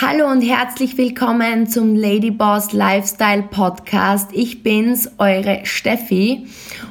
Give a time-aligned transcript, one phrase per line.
[0.00, 4.30] Hallo und herzlich willkommen zum Ladyboss Lifestyle Podcast.
[4.32, 6.46] Ich bin's, eure Steffi.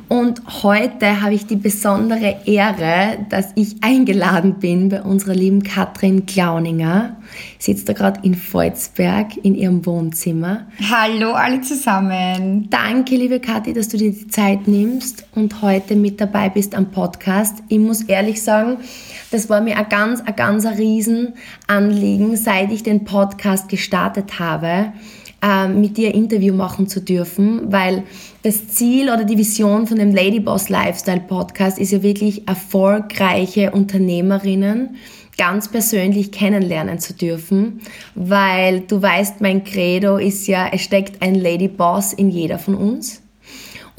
[0.09, 6.25] Und heute habe ich die besondere Ehre, dass ich eingeladen bin bei unserer lieben Katrin
[6.25, 7.17] Klauninger.
[7.59, 10.67] Sitzt da gerade in Volzberg in ihrem Wohnzimmer.
[10.89, 12.69] Hallo alle zusammen.
[12.69, 16.91] Danke, liebe Kathi, dass du dir die Zeit nimmst und heute mit dabei bist am
[16.91, 17.57] Podcast.
[17.67, 18.77] Ich muss ehrlich sagen,
[19.31, 24.93] das war mir ein ganz, ein ganz ein Riesenanliegen, seit ich den Podcast gestartet habe,
[25.41, 28.03] äh, mit dir Interview machen zu dürfen, weil
[28.43, 34.95] das Ziel oder die Vision von dem Ladyboss Lifestyle Podcast ist ja wirklich erfolgreiche Unternehmerinnen
[35.37, 37.81] ganz persönlich kennenlernen zu dürfen,
[38.15, 43.21] weil du weißt, mein Credo ist ja, es steckt ein Ladyboss in jeder von uns.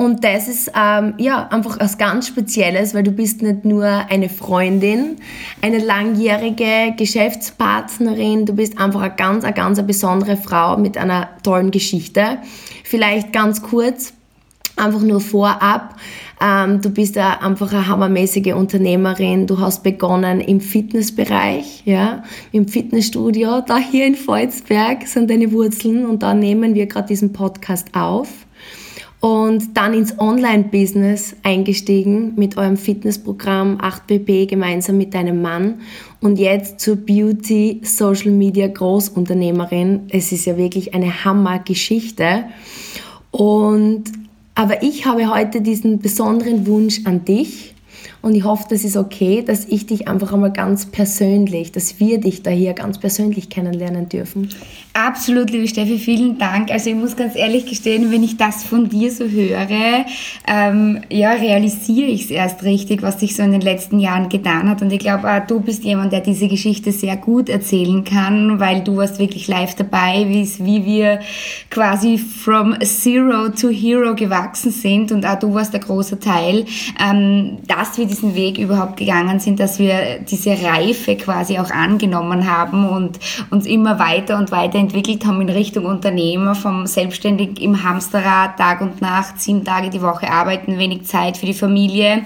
[0.01, 4.29] Und das ist ähm, ja einfach was ganz Spezielles, weil du bist nicht nur eine
[4.29, 5.17] Freundin,
[5.61, 11.31] eine langjährige Geschäftspartnerin, du bist einfach eine ganz, eine ganz eine besondere Frau mit einer
[11.43, 12.39] tollen Geschichte.
[12.85, 14.13] Vielleicht ganz kurz,
[14.77, 15.97] einfach nur vorab.
[16.41, 19.49] Ähm, du bist ja einfach eine hammermäßige Unternehmerin.
[19.49, 23.63] Du hast begonnen im Fitnessbereich, ja, im Fitnessstudio.
[23.63, 28.29] Da hier in Volzberg sind deine Wurzeln und da nehmen wir gerade diesen Podcast auf
[29.21, 35.81] und dann ins Online-Business eingestiegen mit eurem Fitnessprogramm 8BB gemeinsam mit deinem Mann
[36.21, 40.03] und jetzt zur Beauty Social Media Großunternehmerin.
[40.11, 42.45] Es ist ja wirklich eine Hammergeschichte.
[43.33, 44.05] Und
[44.55, 47.75] aber ich habe heute diesen besonderen Wunsch an dich
[48.21, 52.19] und ich hoffe, das ist okay, dass ich dich einfach einmal ganz persönlich, dass wir
[52.19, 54.49] dich da hier ganz persönlich kennenlernen dürfen.
[54.93, 56.73] Absolut, liebe Steffi, vielen Dank.
[56.73, 60.05] Also ich muss ganz ehrlich gestehen, wenn ich das von dir so höre,
[60.49, 64.69] ähm, ja, realisiere ich es erst richtig, was sich so in den letzten Jahren getan
[64.69, 64.83] hat.
[64.83, 68.97] Und ich glaube, du bist jemand, der diese Geschichte sehr gut erzählen kann, weil du
[68.97, 71.21] warst wirklich live dabei, wie wir
[71.71, 75.13] quasi from zero to hero gewachsen sind.
[75.13, 76.65] Und auch du warst der große Teil,
[77.01, 82.51] ähm, dass wir diesen Weg überhaupt gegangen sind, dass wir diese Reife quasi auch angenommen
[82.51, 83.19] haben und
[83.51, 88.81] uns immer weiter und weiter entwickelt haben in Richtung Unternehmer, vom selbstständig im Hamsterrad, Tag
[88.81, 92.25] und Nacht, sieben Tage die Woche arbeiten, wenig Zeit für die Familie.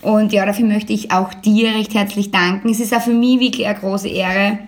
[0.00, 2.70] Und ja, dafür möchte ich auch dir recht herzlich danken.
[2.70, 4.58] Es ist auch für mich wirklich eine große Ehre,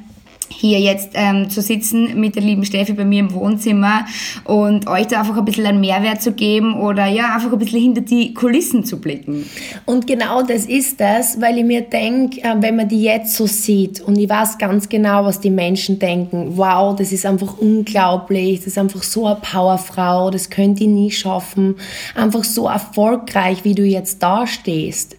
[0.53, 4.05] hier jetzt ähm, zu sitzen mit der lieben Steffi bei mir im Wohnzimmer
[4.45, 7.81] und euch da einfach ein bisschen einen Mehrwert zu geben oder ja, einfach ein bisschen
[7.81, 9.49] hinter die Kulissen zu blicken.
[9.87, 13.47] Und genau das ist das, weil ich mir denke, äh, wenn man die jetzt so
[13.47, 18.59] sieht und ich weiß ganz genau, was die Menschen denken, wow, das ist einfach unglaublich,
[18.59, 21.77] das ist einfach so eine Powerfrau, das könnt ihr nie schaffen,
[22.15, 25.17] einfach so erfolgreich, wie du jetzt da stehst.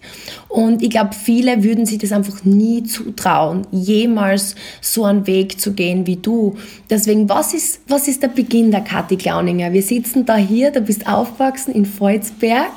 [0.48, 5.72] Und ich glaube, viele würden sich das einfach nie zutrauen, jemals so einen Weg zu
[5.72, 6.56] gehen wie du.
[6.90, 9.72] Deswegen, was ist, was ist der Beginn der Kathi Klauninger?
[9.72, 12.72] Wir sitzen da hier, du bist aufgewachsen in Volzberg.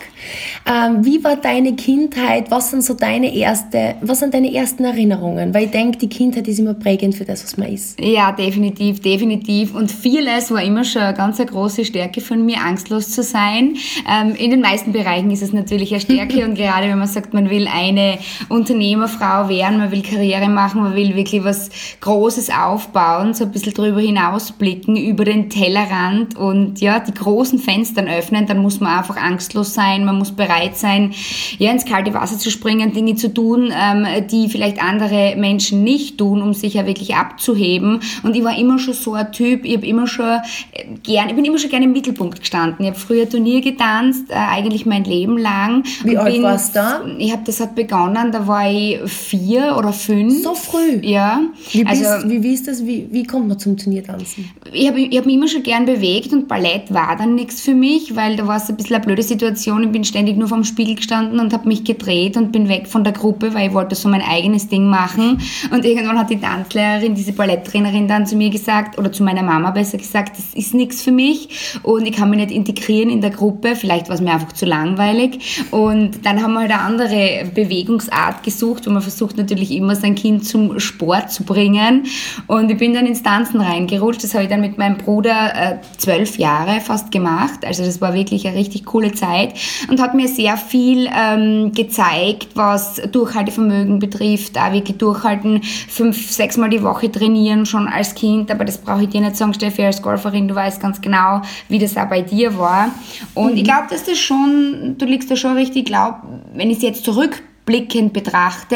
[0.66, 2.50] Ähm, wie war deine Kindheit?
[2.52, 5.54] Was sind so deine erste, was sind deine ersten Erinnerungen?
[5.54, 8.00] Weil ich denke, die Kindheit ist immer prägend für das, was man ist.
[8.00, 9.76] Ja, definitiv, definitiv.
[9.76, 13.76] Und vieles war immer schon eine ganz eine große Stärke von mir, angstlos zu sein.
[14.10, 17.34] Ähm, in den meisten Bereichen ist es natürlich eine Stärke und gerade wenn man sagt,
[17.34, 18.18] man will eine
[18.50, 21.70] Unternehmerfrau werden, man will Karriere machen, man will wirklich was
[22.02, 28.04] Großes aufbauen, so ein bisschen drüber hinausblicken, über den Tellerrand und ja, die großen Fenster
[28.06, 31.14] öffnen, dann muss man einfach angstlos sein, man man muss bereit sein,
[31.60, 36.18] ja, ins kalte Wasser zu springen, Dinge zu tun, ähm, die vielleicht andere Menschen nicht
[36.18, 38.00] tun, um sich ja wirklich abzuheben.
[38.24, 40.40] Und ich war immer schon so ein Typ, ich habe immer schon
[40.72, 42.86] äh, gern, ich bin immer schon gerne im Mittelpunkt gestanden.
[42.86, 45.84] Ich habe früher Turnier getanzt, äh, eigentlich mein Leben lang.
[46.04, 47.02] Wie alt warst du da?
[47.18, 50.44] Ich habe das hat begonnen, da war ich vier oder fünf.
[50.44, 51.00] So früh?
[51.02, 51.42] Ja.
[51.72, 54.50] Wie, bist, also, wie, wie ist das, wie, wie kommt man zum Turniertanzen?
[54.72, 57.74] Ich habe ich hab mich immer schon gern bewegt und Ballett war dann nichts für
[57.74, 59.84] mich, weil da war es ein bisschen eine blöde Situation.
[59.96, 63.14] Bin ständig nur vorm Spiegel gestanden und habe mich gedreht und bin weg von der
[63.14, 65.40] Gruppe, weil ich wollte so mein eigenes Ding machen.
[65.72, 69.72] Und irgendwann hat die Tanzlehrerin, diese Balletttrainerin dann zu mir gesagt, oder zu meiner Mama
[69.72, 73.30] besser gesagt, das ist nichts für mich und ich kann mich nicht integrieren in der
[73.30, 73.78] Gruppe.
[73.78, 75.64] Vielleicht war es mir einfach zu langweilig.
[75.72, 80.16] Und dann haben wir halt eine andere Bewegungsart gesucht, wo man versucht natürlich immer sein
[80.16, 82.04] Kind zum Sport zu bringen.
[82.48, 84.26] Und ich bin dann ins Tanzen reingerutscht.
[84.26, 87.64] Das habe ich dann mit meinem Bruder äh, zwölf Jahre fast gemacht.
[87.64, 89.54] Also das war wirklich eine richtig coole Zeit.
[89.90, 94.58] Und hat mir sehr viel ähm, gezeigt, was Durchhaltevermögen betrifft.
[94.58, 98.52] Auch wirklich durchhalten, fünf, sechs Mal die Woche trainieren, schon als Kind.
[98.52, 101.80] Aber das brauche ich dir nicht sagen, Steffi, als Golferin, du weißt ganz genau, wie
[101.80, 102.90] das auch bei dir war.
[103.34, 103.58] Und mhm.
[103.58, 106.22] ich glaube, dass das schon, du liegst da schon richtig, glaub,
[106.54, 108.76] wenn ich es jetzt zurück rückblickend betrachte,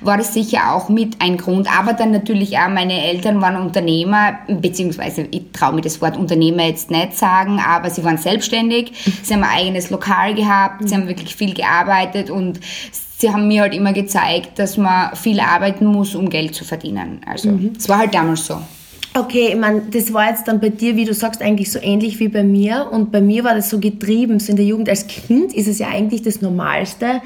[0.00, 1.68] war das sicher auch mit ein Grund.
[1.76, 6.64] Aber dann natürlich auch, meine Eltern waren Unternehmer, beziehungsweise ich traue mir das Wort Unternehmer
[6.64, 8.92] jetzt nicht sagen, aber sie waren selbstständig,
[9.22, 12.60] sie haben ein eigenes Lokal gehabt, sie haben wirklich viel gearbeitet und
[13.18, 17.20] sie haben mir halt immer gezeigt, dass man viel arbeiten muss, um Geld zu verdienen.
[17.26, 17.88] Also es mhm.
[17.88, 18.60] war halt damals so.
[19.16, 22.18] Okay, ich meine, das war jetzt dann bei dir, wie du sagst, eigentlich so ähnlich
[22.18, 22.88] wie bei mir.
[22.90, 24.40] Und bei mir war das so getrieben.
[24.40, 27.22] So in der Jugend als Kind ist es ja eigentlich das Normalste.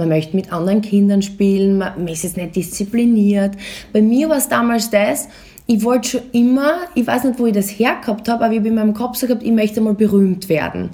[0.00, 3.52] Man möchte mit anderen Kindern spielen, man ist jetzt nicht diszipliniert.
[3.92, 5.28] Bei mir war es damals das,
[5.66, 8.68] ich wollte schon immer, ich weiß nicht, wo ich das hergehabt habe, aber ich habe
[8.68, 10.88] in meinem Kopf so gehabt, ich möchte mal berühmt werden.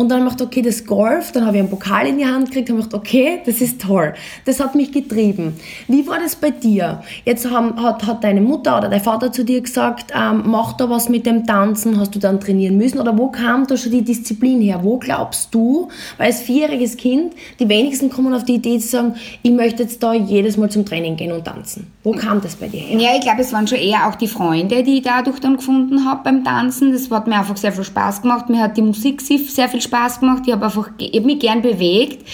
[0.00, 2.70] Und dann gedacht, okay, das Golf, dann habe ich einen Pokal in die Hand gekriegt
[2.70, 4.14] und habe gedacht, okay, das ist toll.
[4.46, 5.56] Das hat mich getrieben.
[5.88, 7.02] Wie war das bei dir?
[7.26, 10.88] Jetzt haben, hat, hat deine Mutter oder dein Vater zu dir gesagt, ähm, mach da
[10.88, 12.98] was mit dem Tanzen, hast du dann trainieren müssen?
[12.98, 14.80] Oder wo kam da schon die Disziplin her?
[14.82, 19.16] Wo glaubst du, weil als vierjähriges Kind, die wenigsten kommen auf die Idee zu sagen,
[19.42, 21.88] ich möchte jetzt da jedes Mal zum Training gehen und tanzen.
[22.02, 22.98] Wo kam das bei dir her?
[22.98, 26.06] Ja, ich glaube, es waren schon eher auch die Freunde, die ich dadurch dann gefunden
[26.06, 26.92] habe beim Tanzen.
[26.92, 28.48] Das hat mir einfach sehr viel Spaß gemacht.
[28.48, 30.44] Mir hat die Musik sehr viel Spaß gemacht.
[30.46, 32.26] Ich habe einfach, ich hab mich gern bewegt.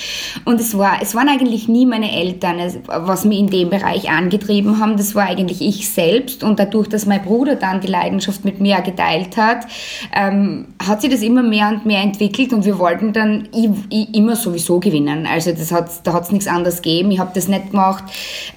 [0.45, 4.79] Und es war, es waren eigentlich nie meine Eltern, was mich in dem Bereich angetrieben
[4.79, 4.97] haben.
[4.97, 6.45] Das war eigentlich ich selbst.
[6.45, 9.67] Und dadurch, dass mein Bruder dann die Leidenschaft mit mir geteilt hat,
[10.15, 12.53] ähm, hat sich das immer mehr und mehr entwickelt.
[12.53, 15.27] Und wir wollten dann ich, ich immer sowieso gewinnen.
[15.27, 17.11] Also das hat, da hat es nichts anderes gegeben.
[17.11, 18.05] Ich habe das nicht gemacht,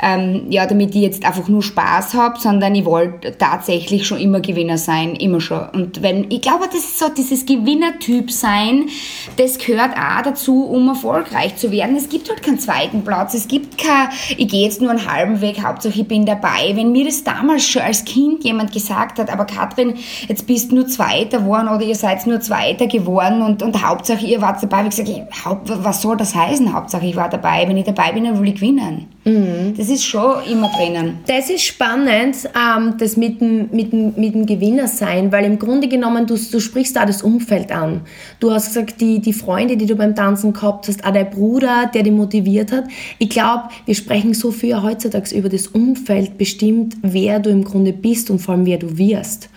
[0.04, 4.40] ähm, ja, damit ich jetzt einfach nur Spaß habe, sondern ich wollte tatsächlich schon immer
[4.40, 5.68] Gewinner sein, immer schon.
[5.70, 8.90] Und wenn, ich glaube, das ist so dieses Gewinnertyp sein,
[9.38, 11.96] das gehört auch dazu, um erfolgreich zu werden.
[11.96, 15.42] Es gibt halt keinen zweiten Platz, es gibt kein, ich gehe jetzt nur einen halben
[15.42, 16.74] Weg, Hauptsache ich bin dabei.
[16.76, 19.96] Wenn mir das damals schon als Kind jemand gesagt hat, aber Katrin,
[20.28, 24.26] jetzt bist du nur Zweiter geworden oder ihr seid nur Zweiter geworden und, und Hauptsache
[24.26, 25.30] ihr wart dabei, habe ich gesagt,
[25.66, 27.68] was soll das heißen, Hauptsache ich war dabei.
[27.68, 29.08] Wenn ich dabei bin, dann will ich gewinnen.
[29.26, 29.74] Mhm.
[29.78, 31.18] Das ist schon immer drinnen.
[31.28, 35.60] Das ist spannend, ähm, das mit dem, mit, dem, mit dem Gewinner sein, weil im
[35.60, 38.02] Grunde genommen, du, du sprichst da das Umfeld an.
[38.40, 41.90] Du hast gesagt, die, die Freunde, die du beim Tanzen gehabt hast, auch dein Bruder,
[41.94, 42.86] der dich motiviert hat.
[43.18, 47.94] Ich glaube, wir sprechen so viel heutzutage über das Umfeld bestimmt, wer du im Grunde
[47.94, 49.50] bist und vor allem wer du wirst.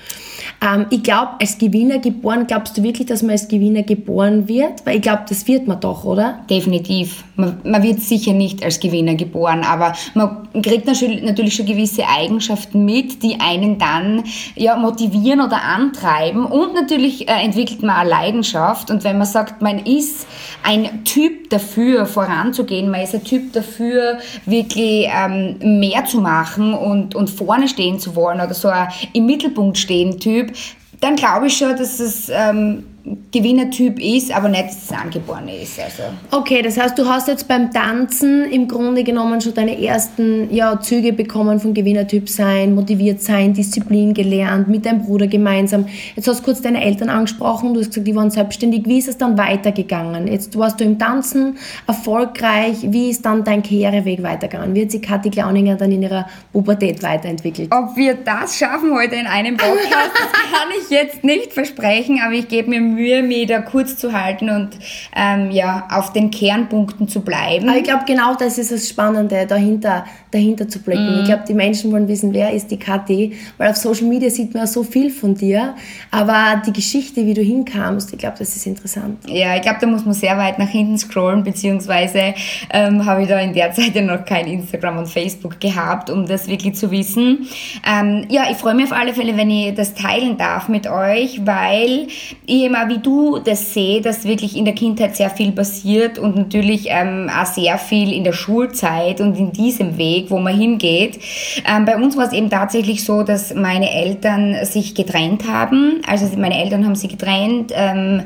[0.62, 4.86] Ähm, ich glaube, als Gewinner geboren, glaubst du wirklich, dass man als Gewinner geboren wird?
[4.86, 6.40] Weil ich glaube, das wird man doch, oder?
[6.48, 7.24] Definitiv.
[7.36, 12.84] Man, man, wird sicher nicht als Gewinner geboren, aber man kriegt natürlich schon gewisse Eigenschaften
[12.84, 14.22] mit, die einen dann
[14.54, 16.46] ja, motivieren oder antreiben.
[16.46, 18.90] Und natürlich äh, entwickelt man eine Leidenschaft.
[18.90, 20.26] Und wenn man sagt, man ist
[20.62, 27.14] ein Typ dafür, voranzugehen, man ist ein Typ dafür, wirklich ähm, mehr zu machen und,
[27.14, 30.51] und vorne stehen zu wollen oder so ein im Mittelpunkt stehen Typ,
[31.00, 32.84] dann glaube ich schon, dass es ähm,
[33.32, 35.80] Gewinnertyp ist, aber nicht das Angeborene ist.
[35.80, 36.02] Also.
[36.30, 40.78] Okay, das heißt, du hast jetzt beim Tanzen im Grunde genommen schon deine ersten ja,
[40.80, 45.86] Züge bekommen von Gewinnertyp sein, motiviert sein, Disziplin gelernt, mit deinem Bruder gemeinsam.
[46.14, 48.82] Jetzt hast du kurz deine Eltern angesprochen, du hast gesagt, die waren selbstständig.
[48.86, 50.28] Wie ist es dann weitergegangen?
[50.28, 51.56] Jetzt warst du im Tanzen
[51.86, 52.76] erfolgreich.
[52.82, 54.74] Wie ist dann dein Karriereweg weitergegangen?
[54.74, 57.72] Wie hat sich Kathi Klauninger dann in ihrer Pubertät weiterentwickelt?
[57.72, 59.82] Ob wir das schaffen heute in einem Podcast,
[60.14, 64.12] das kann ich jetzt nicht versprechen, aber ich gebe mir Mühe, mich da kurz zu
[64.12, 64.70] halten und
[65.16, 67.68] ähm, ja, auf den Kernpunkten zu bleiben.
[67.68, 71.16] Aber ich glaube, genau das ist das Spannende, dahinter, dahinter zu blicken.
[71.16, 71.20] Mm.
[71.20, 74.54] Ich glaube, die Menschen wollen wissen, wer ist die Kathi, weil auf Social Media sieht
[74.54, 75.74] man ja so viel von dir,
[76.10, 79.18] aber die Geschichte, wie du hinkamst, ich glaube, das ist interessant.
[79.28, 82.34] Ja, ich glaube, da muss man sehr weit nach hinten scrollen, beziehungsweise
[82.70, 86.26] ähm, habe ich da in der Zeit ja noch kein Instagram und Facebook gehabt, um
[86.26, 87.46] das wirklich zu wissen.
[87.86, 91.44] Ähm, ja, ich freue mich auf alle Fälle, wenn ich das teilen darf mit euch,
[91.44, 92.06] weil
[92.46, 96.36] ich immer wie du das sehe, dass wirklich in der Kindheit sehr viel passiert und
[96.36, 101.18] natürlich ähm, auch sehr viel in der Schulzeit und in diesem Weg, wo man hingeht.
[101.66, 106.00] Ähm, bei uns war es eben tatsächlich so, dass meine Eltern sich getrennt haben.
[106.06, 107.72] Also meine Eltern haben sich getrennt.
[107.74, 108.22] Ähm,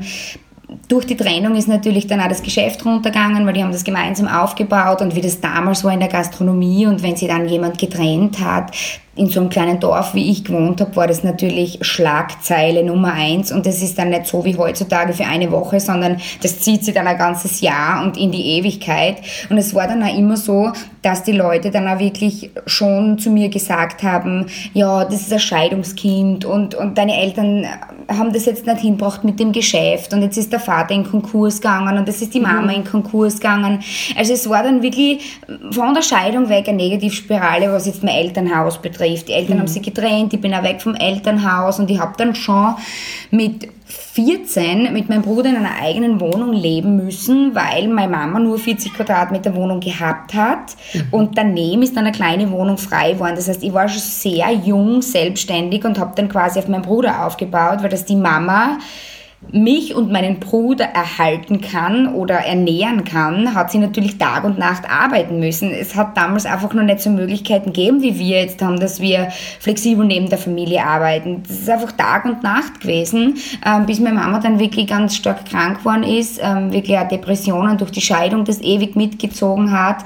[0.87, 4.27] durch die Trennung ist natürlich dann auch das Geschäft runtergegangen, weil die haben das gemeinsam
[4.27, 8.39] aufgebaut und wie das damals war in der Gastronomie und wenn sie dann jemand getrennt
[8.39, 8.71] hat,
[9.17, 13.51] in so einem kleinen Dorf, wie ich gewohnt habe, war das natürlich Schlagzeile Nummer eins.
[13.51, 16.93] Und das ist dann nicht so wie heutzutage für eine Woche, sondern das zieht sich
[16.93, 19.17] dann ein ganzes Jahr und in die Ewigkeit.
[19.49, 20.71] Und es war dann auch immer so,
[21.01, 25.39] dass die Leute dann auch wirklich schon zu mir gesagt haben, ja, das ist ein
[25.39, 27.65] Scheidungskind und, und deine Eltern
[28.09, 31.61] haben das jetzt nicht hinbracht mit dem Geschäft und jetzt ist der Vater in Konkurs
[31.61, 32.69] gegangen und jetzt ist die Mama mhm.
[32.69, 33.79] in Konkurs gegangen.
[34.15, 35.39] Also es war dann wirklich
[35.71, 39.27] von der Scheidung weg eine Negativspirale, was jetzt mein Elternhaus betrifft betrifft.
[39.27, 39.59] Die Eltern mhm.
[39.61, 42.75] haben sich getrennt, ich bin auch weg vom Elternhaus und ich habe dann schon
[43.31, 48.59] mit 14 mit meinem Bruder in einer eigenen Wohnung leben müssen, weil meine Mama nur
[48.59, 51.07] 40 Quadratmeter Wohnung gehabt hat mhm.
[51.11, 53.35] und daneben ist dann eine kleine Wohnung frei geworden.
[53.35, 57.25] Das heißt, ich war schon sehr jung, selbstständig und habe dann quasi auf meinen Bruder
[57.25, 58.79] aufgebaut, weil das die Mama
[59.51, 64.89] mich und meinen Bruder erhalten kann oder ernähren kann, hat sie natürlich Tag und Nacht
[64.89, 65.71] arbeiten müssen.
[65.71, 69.29] Es hat damals einfach noch nicht so Möglichkeiten gegeben, wie wir jetzt haben, dass wir
[69.59, 71.43] flexibel neben der Familie arbeiten.
[71.47, 75.45] Das ist einfach Tag und Nacht gewesen, ähm, bis meine Mama dann wirklich ganz stark
[75.45, 80.03] krank geworden ist, ähm, wirklich auch Depressionen durch die Scheidung das ewig mitgezogen hat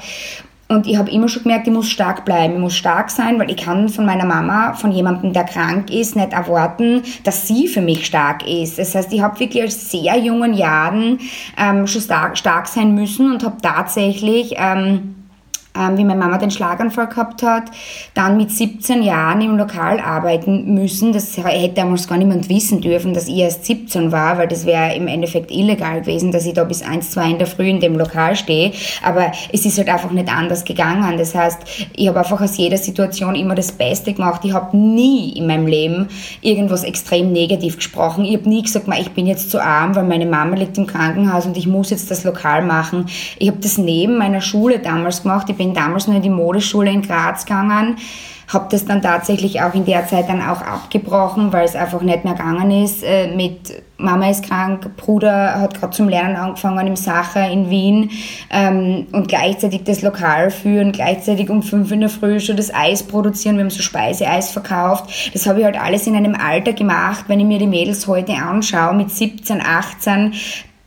[0.72, 3.52] und ich habe immer schon gemerkt, ich muss stark bleiben, ich muss stark sein, weil
[3.52, 7.82] ich kann von meiner Mama, von jemandem, der krank ist, nicht erwarten, dass sie für
[7.82, 8.80] mich stark ist.
[8.80, 11.20] Das heißt, ich habe wirklich als sehr jungen Jahren
[11.58, 14.56] ähm, schon stark, stark sein müssen und habe tatsächlich...
[14.58, 15.16] Ähm,
[15.76, 17.72] ähm, wie meine Mama den Schlaganfall gehabt hat,
[18.14, 21.14] dann mit 17 Jahren im Lokal arbeiten müssen.
[21.14, 24.96] Das hätte damals gar niemand wissen dürfen, dass ich erst 17 war, weil das wäre
[24.96, 27.98] im Endeffekt illegal gewesen, dass ich da bis 1, 2 in der Früh in dem
[27.98, 28.72] Lokal stehe.
[29.04, 31.18] Aber es ist halt einfach nicht anders gegangen.
[31.18, 31.60] Das heißt,
[31.96, 34.42] ich habe einfach aus jeder Situation immer das Beste gemacht.
[34.44, 36.10] Ich habe nie in meinem Leben
[36.42, 38.26] irgendwas extrem negativ gesprochen.
[38.26, 41.46] Ich habe nie gesagt, ich bin jetzt zu arm, weil meine Mama liegt im Krankenhaus
[41.46, 43.06] und ich muss jetzt das Lokal machen.
[43.40, 45.50] Ich habe das neben meiner Schule damals gemacht.
[45.50, 47.98] Ich bin damals nur in die Modeschule in Graz gegangen,
[48.48, 52.26] habe das dann tatsächlich auch in der Zeit dann auch abgebrochen, weil es einfach nicht
[52.26, 53.04] mehr gegangen ist.
[53.04, 58.10] Äh, mit Mama ist krank, Bruder hat gerade zum Lernen angefangen im Sacher in Wien
[58.50, 63.04] ähm, und gleichzeitig das Lokal führen, gleichzeitig um fünf in der Früh schon das Eis
[63.04, 63.58] produzieren.
[63.58, 65.32] Wir haben so Speiseeis verkauft.
[65.32, 68.34] Das habe ich halt alles in einem Alter gemacht, wenn ich mir die Mädels heute
[68.34, 70.34] anschaue, mit 17, 18,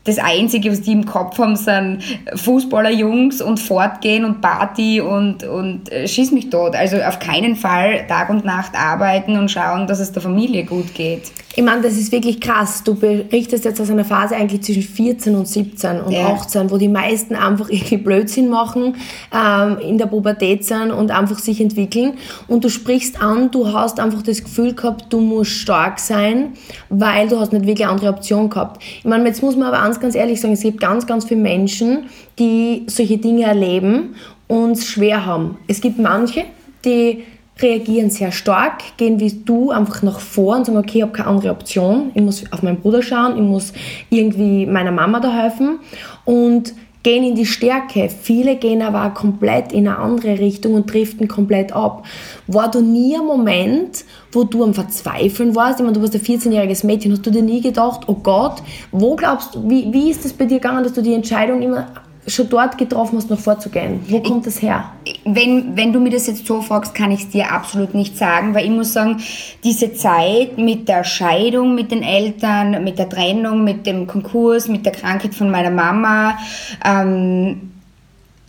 [0.04, 2.02] das Einzige, was die im Kopf haben, sind
[2.34, 6.76] Fußballerjungs und Fortgehen und Party und, und äh, schieß mich tot.
[6.76, 10.94] Also auf keinen Fall Tag und Nacht arbeiten und schauen, dass es der Familie gut
[10.94, 11.32] geht.
[11.56, 12.82] Ich meine, das ist wirklich krass.
[12.82, 16.26] Du berichtest jetzt aus einer Phase eigentlich zwischen 14 und 17 und ja.
[16.26, 18.96] 18, wo die meisten einfach irgendwie Blödsinn machen,
[19.32, 22.14] ähm, in der Pubertät sind und einfach sich entwickeln.
[22.48, 26.54] Und du sprichst an, du hast einfach das Gefühl gehabt, du musst stark sein,
[26.88, 28.82] weil du hast nicht wirklich eine andere Option gehabt.
[28.98, 31.40] Ich meine, jetzt muss man aber ganz, ganz ehrlich sagen, es gibt ganz, ganz viele
[31.40, 32.04] Menschen,
[32.38, 34.16] die solche Dinge erleben
[34.48, 35.56] und es schwer haben.
[35.68, 36.44] Es gibt manche,
[36.84, 37.22] die
[37.60, 41.28] reagieren sehr stark, gehen wie du einfach nach vor und sagen, okay, ich habe keine
[41.28, 43.72] andere Option, ich muss auf meinen Bruder schauen, ich muss
[44.10, 45.78] irgendwie meiner Mama da helfen
[46.24, 46.74] und
[47.04, 48.08] gehen in die Stärke.
[48.08, 52.04] Viele gehen aber auch komplett in eine andere Richtung und driften komplett ab.
[52.48, 55.78] War du nie ein Moment, wo du am Verzweifeln warst?
[55.78, 57.12] Ich meine, du warst ein 14-jähriges Mädchen.
[57.12, 60.46] Hast du dir nie gedacht, oh Gott, wo glaubst du, wie, wie ist es bei
[60.46, 61.86] dir gegangen, dass du die Entscheidung immer
[62.26, 64.00] schon dort getroffen hast, noch vorzugehen?
[64.08, 64.92] Wo kommt ich, das her?
[65.24, 68.54] Wenn, wenn du mir das jetzt so fragst, kann ich es dir absolut nicht sagen,
[68.54, 69.18] weil ich muss sagen,
[69.62, 74.86] diese Zeit mit der Scheidung mit den Eltern, mit der Trennung, mit dem Konkurs, mit
[74.86, 76.38] der Krankheit von meiner Mama,
[76.84, 77.73] ähm,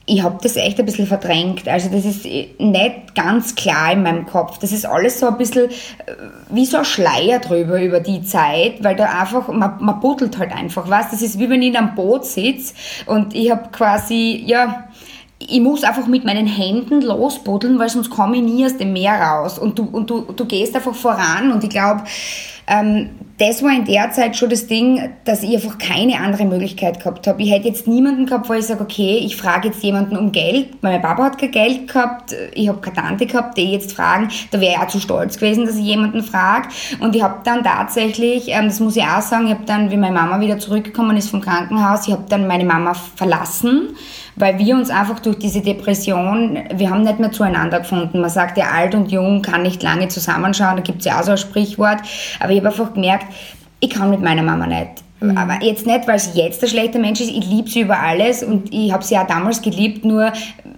[0.08, 1.68] ich habe das echt ein bisschen verdrängt.
[1.68, 4.60] Also das ist nicht ganz klar in meinem Kopf.
[4.60, 6.14] Das ist alles so ein bisschen äh,
[6.50, 10.52] wie so ein Schleier drüber über die Zeit, weil da einfach, man, man buddelt halt
[10.52, 11.10] einfach, was?
[11.10, 12.76] Das ist wie wenn ich in einem Boot sitze
[13.08, 14.88] und ich habe quasi, ja,
[15.40, 19.20] ich muss einfach mit meinen Händen losbuddeln, weil sonst komme ich nie aus dem Meer
[19.20, 19.60] raus.
[19.60, 22.04] Und du, und du, du gehst einfach voran und ich glaube,
[22.68, 27.00] ähm, das war in der Zeit schon das Ding, dass ich einfach keine andere Möglichkeit
[27.00, 27.42] gehabt habe.
[27.42, 30.82] Ich hätte jetzt niemanden gehabt, wo ich sage, okay, ich frage jetzt jemanden um Geld.
[30.82, 34.30] Mein Papa hat kein Geld gehabt, ich habe keine Tante gehabt, die jetzt fragen.
[34.52, 36.70] Da wäre ich auch zu stolz gewesen, dass ich jemanden frage.
[37.02, 39.98] Und ich habe dann tatsächlich, ähm, das muss ich auch sagen, ich habe dann, wie
[39.98, 43.96] meine Mama wieder zurückgekommen ist vom Krankenhaus, ich habe dann meine Mama verlassen
[44.36, 48.20] weil wir uns einfach durch diese Depression, wir haben nicht mehr zueinander gefunden.
[48.20, 51.24] Man sagt ja, alt und jung kann nicht lange zusammenschauen, da gibt es ja auch
[51.24, 52.00] so ein Sprichwort.
[52.40, 53.26] Aber ich habe einfach gemerkt,
[53.80, 55.04] ich kann mit meiner Mama nicht.
[55.22, 55.38] Mhm.
[55.38, 58.44] Aber jetzt nicht, weil sie jetzt ein schlechter Mensch ist, ich liebe sie über alles
[58.44, 60.32] und ich habe sie auch damals geliebt, nur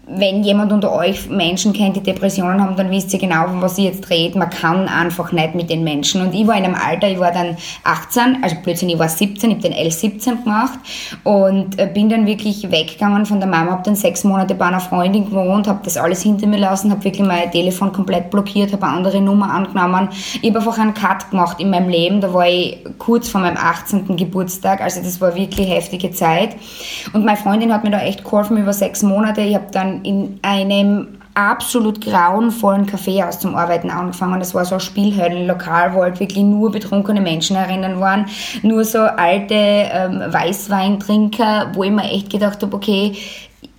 [0.09, 3.77] wenn jemand unter euch Menschen kennt, die Depressionen haben, dann wisst ihr genau, von was
[3.77, 4.39] ich jetzt rede.
[4.39, 6.21] Man kann einfach nicht mit den Menschen.
[6.21, 9.51] Und ich war in einem Alter, ich war dann 18, also plötzlich ich war 17,
[9.51, 10.79] ich habe den L17 gemacht
[11.23, 14.79] und äh, bin dann wirklich weggegangen von der Mama, habe dann sechs Monate bei einer
[14.79, 18.85] Freundin gewohnt, habe das alles hinter mir lassen, habe wirklich mein Telefon komplett blockiert, habe
[18.85, 20.09] eine andere Nummer angenommen.
[20.41, 22.21] Ich habe einfach einen Cut gemacht in meinem Leben.
[22.21, 24.15] Da war ich kurz vor meinem 18.
[24.15, 26.55] Geburtstag, also das war wirklich heftige Zeit.
[27.11, 29.41] Und meine Freundin hat mir da echt geholfen über sechs Monate.
[29.41, 34.39] Ich habe dann in einem absolut grauenvollen Caféhaus zum Arbeiten angefangen.
[34.39, 38.25] Das war so ein Spielhöllenlokal, wo halt wirklich nur betrunkene Menschen erinnern waren,
[38.63, 43.15] nur so alte ähm, Weißweintrinker, wo ich mir echt gedacht habe, okay,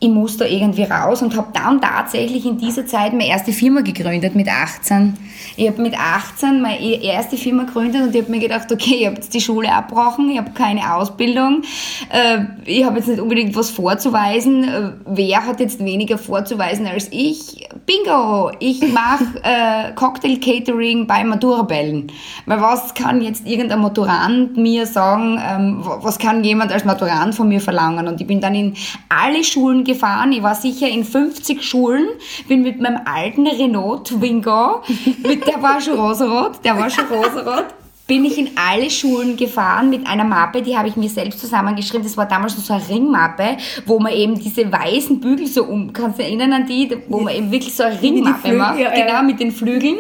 [0.00, 3.80] ich muss da irgendwie raus und habe dann tatsächlich in dieser Zeit meine erste Firma
[3.80, 5.14] gegründet mit 18.
[5.56, 8.98] Ich habe mit 18 meine e-, erste Firma gegründet und ich habe mir gedacht, okay,
[9.00, 11.62] ich habe jetzt die Schule abgebrochen, ich habe keine Ausbildung,
[12.10, 14.64] äh, ich habe jetzt nicht unbedingt was vorzuweisen.
[14.64, 17.68] Äh, wer hat jetzt weniger vorzuweisen als ich?
[17.84, 18.52] Bingo!
[18.60, 22.12] Ich mache äh, Cocktail Catering bei Maturabellen.
[22.46, 27.48] Weil was kann jetzt irgendein Maturant mir sagen, ähm, was kann jemand als Maturant von
[27.48, 28.06] mir verlangen?
[28.06, 28.74] Und ich bin dann in
[29.08, 30.30] alle Schulen gefahren.
[30.32, 32.06] Ich war sicher in 50 Schulen,
[32.46, 34.82] bin mit meinem alten Renault Twingo,
[35.26, 37.64] mit, der war schon rosarot, der war schon rosarot,
[38.08, 42.02] bin ich in alle Schulen gefahren mit einer Mappe, die habe ich mir selbst zusammengeschrieben.
[42.02, 46.18] Das war damals so eine Ringmappe, wo man eben diese weißen Bügel so um, kannst
[46.18, 49.22] du erinnern an die, wo man eben wirklich so eine Ringmappe macht, ja, genau, ja.
[49.22, 49.98] mit den Flügeln.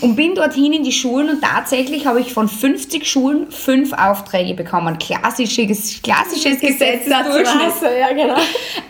[0.00, 4.54] Und bin dorthin in die Schulen und tatsächlich habe ich von 50 Schulen fünf Aufträge
[4.54, 4.96] bekommen.
[4.98, 7.74] Klassisches, klassisches Gesetzesdurchschnitt.
[8.00, 8.36] Ja, genau.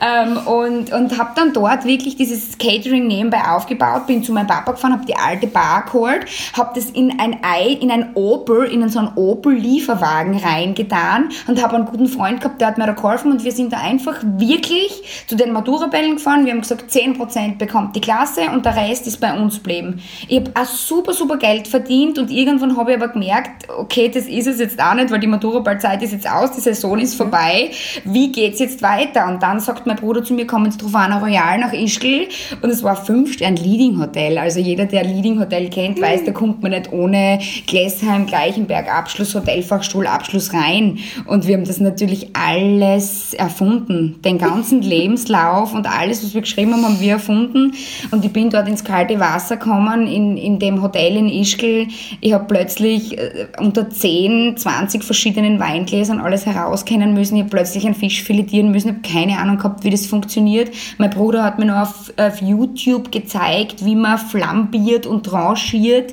[0.00, 4.70] ähm, und und habe dann dort wirklich dieses Catering nebenbei aufgebaut, bin zu meinem Papa
[4.70, 8.64] gefahren, habe die alte Bar geholt, habe das in ein Ei, in ein Opel Opel
[8.64, 12.92] in so einen Opel-Lieferwagen reingetan und habe einen guten Freund gehabt, der hat mir da
[12.92, 16.44] geholfen und wir sind da einfach wirklich zu den Maturabellen gefahren.
[16.44, 20.02] Wir haben gesagt, 10% bekommt die Klasse und der Rest ist bei uns geblieben.
[20.28, 24.26] Ich habe auch super, super Geld verdient und irgendwann habe ich aber gemerkt, okay, das
[24.26, 27.70] ist es jetzt auch nicht, weil die Maturaballzeit ist jetzt aus, die Saison ist vorbei.
[28.04, 29.28] Wie geht es jetzt weiter?
[29.28, 32.28] Und dann sagt mein Bruder zu mir, komm ins Trofana Royal nach Ischgl
[32.60, 34.38] und es war fünf Stern Leading Hotel.
[34.38, 39.34] Also jeder, der Leading Hotel kennt, weiß, da kommt man nicht ohne Gläsheim, Reichenberg Abschluss,
[39.34, 40.98] Hotelfachstuhl Abschluss rein.
[41.26, 44.20] Und wir haben das natürlich alles erfunden.
[44.24, 47.72] Den ganzen Lebenslauf und alles, was wir geschrieben haben, haben wir erfunden.
[48.10, 51.86] Und ich bin dort ins kalte Wasser gekommen, in, in dem Hotel in Ischgl.
[52.20, 57.36] Ich habe plötzlich äh, unter 10, 20 verschiedenen Weingläsern alles herauskennen müssen.
[57.36, 58.88] Ich habe plötzlich einen Fisch filetieren müssen.
[58.88, 60.70] Ich habe keine Ahnung gehabt, wie das funktioniert.
[60.98, 66.12] Mein Bruder hat mir noch auf, auf YouTube gezeigt, wie man flambiert und tranchiert.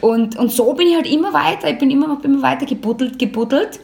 [0.00, 3.80] Und, und so bin ich halt immer weiter, ich bin immer, immer weiter gebuddelt, gebuddelt.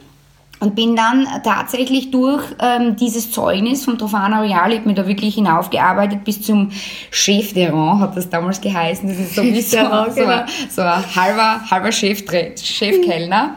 [0.61, 5.05] Und bin dann tatsächlich durch ähm, dieses Zeugnis vom Trofana Royal, ich habe mir da
[5.05, 6.71] wirklich hinaufgearbeitet bis zum
[7.11, 9.07] Chef de Rang, hat das damals geheißen.
[9.07, 10.43] Das ist so wie so, so, genau.
[10.69, 12.23] so ein halber, halber Chef,
[12.55, 13.55] Chefkellner.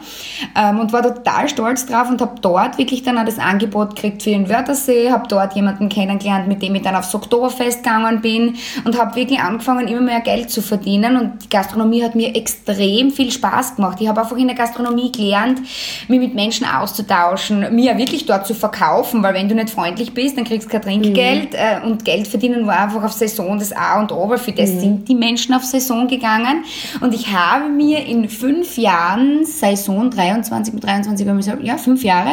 [0.55, 4.23] Ähm, und war total stolz drauf und habe dort wirklich dann auch das Angebot gekriegt
[4.23, 8.55] für den Wörthersee, habe dort jemanden kennengelernt, mit dem ich dann aufs Oktoberfest gegangen bin
[8.83, 11.15] und habe wirklich angefangen, immer mehr Geld zu verdienen.
[11.15, 13.99] Und die Gastronomie hat mir extrem viel Spaß gemacht.
[14.01, 15.61] Ich habe einfach in der Gastronomie gelernt,
[16.09, 20.13] mich mit Menschen auszudrücken auszutauschen, mir wirklich dort zu verkaufen, weil wenn du nicht freundlich
[20.13, 21.57] bist, dann kriegst du kein Trinkgeld mhm.
[21.57, 24.71] äh, und Geld verdienen war einfach auf Saison das A und O, weil für das
[24.71, 24.79] mhm.
[24.79, 26.63] sind die Menschen auf Saison gegangen
[27.01, 31.27] und ich habe mir in fünf Jahren, Saison 23 mit 23,
[31.63, 32.31] ja, fünf Jahre,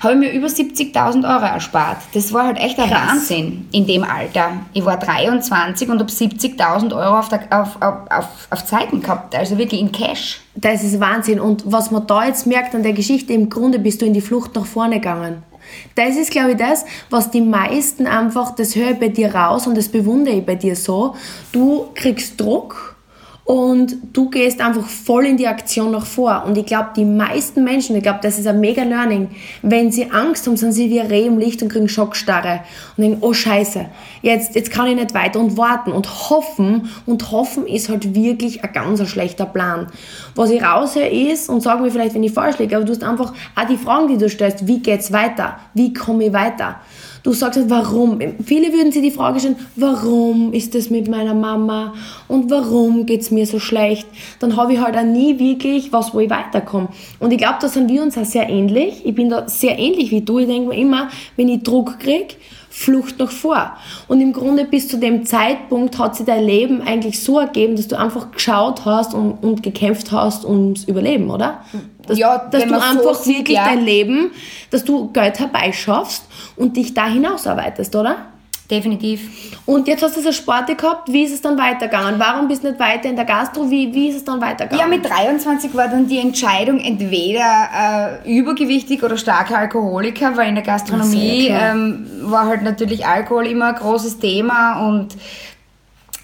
[0.00, 1.98] habe ich mir über 70.000 Euro erspart.
[2.14, 3.08] Das war halt echt ein Krass.
[3.08, 4.52] Wahnsinn in dem Alter.
[4.72, 9.34] Ich war 23 und habe 70.000 Euro auf, der, auf, auf, auf, auf Zeiten gehabt,
[9.34, 10.40] also wirklich in Cash.
[10.56, 11.38] Das ist Wahnsinn.
[11.38, 14.20] Und was man da jetzt merkt an der Geschichte, im Grunde bist du in die
[14.20, 15.42] Flucht nach vorne gegangen.
[15.94, 19.66] Das ist, glaube ich, das, was die meisten einfach, das höre ich bei dir raus
[19.66, 21.14] und das bewundere ich bei dir so.
[21.52, 22.95] Du kriegst Druck
[23.46, 26.42] und du gehst einfach voll in die Aktion nach vor.
[26.44, 29.28] Und ich glaube, die meisten Menschen, ich glaube, das ist ein mega Learning,
[29.62, 32.62] wenn sie Angst haben, sind sie wie Reh im Licht und kriegen Schockstarre
[32.96, 33.86] und denken, oh Scheiße,
[34.22, 36.90] jetzt, jetzt kann ich nicht weiter und warten und hoffen.
[37.06, 39.86] Und hoffen ist halt wirklich ein ganz schlechter Plan.
[40.34, 43.04] Was ich raushöre ist, und sag mir vielleicht, wenn ich falsch liege, aber du hast
[43.04, 45.60] einfach auch die Fragen, die du stellst, wie geht's weiter?
[45.72, 46.80] Wie komme ich weiter?
[47.26, 48.20] Du sagst halt, warum?
[48.44, 51.92] Viele würden sich die Frage stellen, warum ist das mit meiner Mama
[52.28, 54.06] und warum geht es mir so schlecht?
[54.38, 56.86] Dann habe ich halt auch nie wirklich was, wo ich weiterkomme.
[57.18, 59.04] Und ich glaube, da sind wir uns auch sehr ähnlich.
[59.04, 60.38] Ich bin da sehr ähnlich wie du.
[60.38, 62.36] Ich denke mir immer, wenn ich Druck kriege,
[62.78, 63.74] Flucht nach vor.
[64.06, 67.88] Und im Grunde bis zu dem Zeitpunkt hat sich dein Leben eigentlich so ergeben, dass
[67.88, 71.62] du einfach geschaut hast und, und gekämpft hast ums Überleben, oder?
[72.06, 73.64] Dass, ja, dass du einfach so wirklich ja.
[73.64, 74.30] dein Leben,
[74.70, 76.24] dass du Geld herbeischaffst
[76.56, 78.16] und dich da hinausarbeitest, oder?
[78.70, 79.60] Definitiv.
[79.64, 82.18] Und jetzt hast du so Sport gehabt, wie ist es dann weitergegangen?
[82.18, 83.70] Warum bist du nicht weiter in der Gastro?
[83.70, 84.92] Wie, wie ist es dann weitergegangen?
[84.92, 90.56] Ja, mit 23 war dann die Entscheidung entweder äh, übergewichtig oder starker Alkoholiker, weil in
[90.56, 95.16] der Gastronomie ähm, war halt natürlich Alkohol immer ein großes Thema und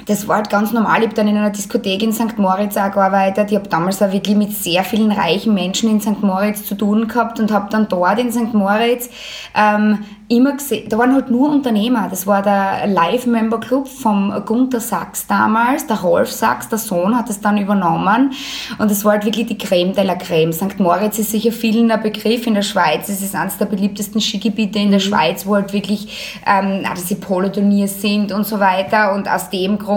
[0.07, 1.01] das war halt ganz normal.
[1.01, 2.39] Ich habe dann in einer Diskothek in St.
[2.39, 3.51] Moritz auch gearbeitet.
[3.51, 6.23] Ich habe damals auch wirklich mit sehr vielen reichen Menschen in St.
[6.23, 8.55] Moritz zu tun gehabt und habe dann dort in St.
[8.55, 9.09] Moritz
[9.55, 12.09] ähm, immer gesehen, da waren halt nur Unternehmer.
[12.09, 15.87] Das war der Live-Member-Club vom Gunther Sachs damals.
[15.87, 18.33] Der Rolf Sachs, der Sohn, hat es dann übernommen.
[18.79, 20.53] Und es war halt wirklich die Creme de la Creme.
[20.53, 20.81] St.
[20.81, 23.09] Moritz ist sicher vielen ein Begriff in der Schweiz.
[23.09, 25.05] Es ist eines der beliebtesten Skigebiete in der mhm.
[25.05, 29.13] Schweiz, wo halt wirklich ähm, diese Poloturniers sind und so weiter.
[29.13, 29.92] Und aus dem Grund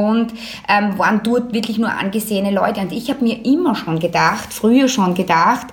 [0.68, 2.82] ähm, waren dort wirklich nur angesehene Leute.
[2.82, 5.68] Und ich habe mir immer schon gedacht, früher schon gedacht,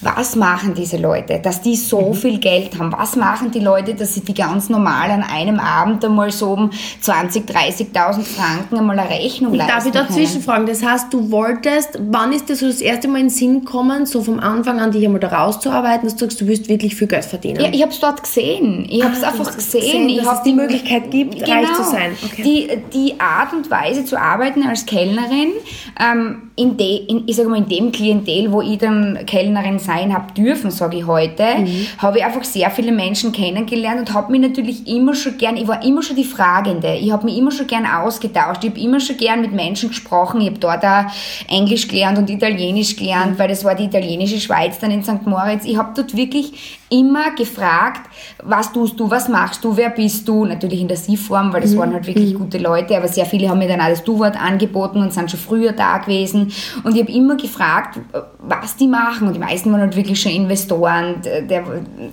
[0.00, 2.14] was machen diese Leute, dass die so mhm.
[2.14, 2.92] viel Geld haben?
[2.92, 6.70] Was machen die Leute, dass sie die ganz normal an einem Abend einmal so um
[7.00, 10.66] 20, 30.000 Franken einmal eine Rechnung leisten Darf ich da zwischenfragen?
[10.66, 14.06] Das heißt, du wolltest, wann ist dir so das erste Mal in den Sinn gekommen,
[14.06, 17.08] so vom Anfang an dich einmal da rauszuarbeiten, dass du sagst, du willst wirklich viel
[17.08, 17.60] Geld verdienen?
[17.60, 18.86] Ja, ich habe es dort gesehen.
[18.88, 20.06] Ich habe es ah, einfach gesehen.
[20.06, 20.08] gesehen.
[20.08, 22.16] Ich es die Möglichkeit gibt, genau, reich zu sein.
[22.24, 22.42] Okay.
[22.42, 25.52] Die, die Art und Weise zu arbeiten als Kellnerin,
[26.00, 30.14] ähm, in, de, in, ich sage mal, in dem Klientel, wo ich dann Kellnerin sein
[30.14, 31.86] habe dürfen, sage ich heute, mhm.
[31.98, 35.68] habe ich einfach sehr viele Menschen kennengelernt und habe mich natürlich immer schon gern, ich
[35.68, 39.00] war immer schon die Fragende, ich habe mich immer schon gern ausgetauscht, ich habe immer
[39.00, 41.04] schon gern mit Menschen gesprochen, ich habe dort auch
[41.48, 43.38] Englisch gelernt und Italienisch gelernt, mhm.
[43.38, 45.26] weil das war die italienische Schweiz dann in St.
[45.26, 45.64] Moritz.
[45.64, 48.08] Ich habe dort wirklich immer gefragt,
[48.44, 51.72] was tust du, was machst du, wer bist du, natürlich in der Sie-Form, weil das
[51.72, 51.78] mhm.
[51.78, 52.38] waren halt wirklich mhm.
[52.38, 55.40] gute Leute, aber sehr viele haben mir dann auch das Du-Wort angeboten und sind schon
[55.40, 56.52] früher da gewesen.
[56.84, 57.98] Und ich habe immer gefragt,
[58.38, 59.26] was die machen.
[59.26, 61.64] Und die meisten waren halt wirklich schon Investoren, der,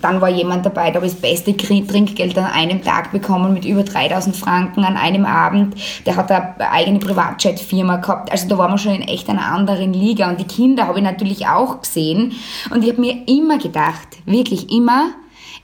[0.01, 3.83] dann war jemand dabei, der habe das beste Trinkgeld an einem Tag bekommen mit über
[3.83, 8.77] 3000 Franken an einem Abend, der hat eine eigene Privatjet-Firma gehabt, also da waren wir
[8.77, 10.29] schon in echt einer anderen Liga.
[10.29, 12.33] Und die Kinder habe ich natürlich auch gesehen.
[12.71, 15.11] Und ich habe mir immer gedacht, wirklich ich immer,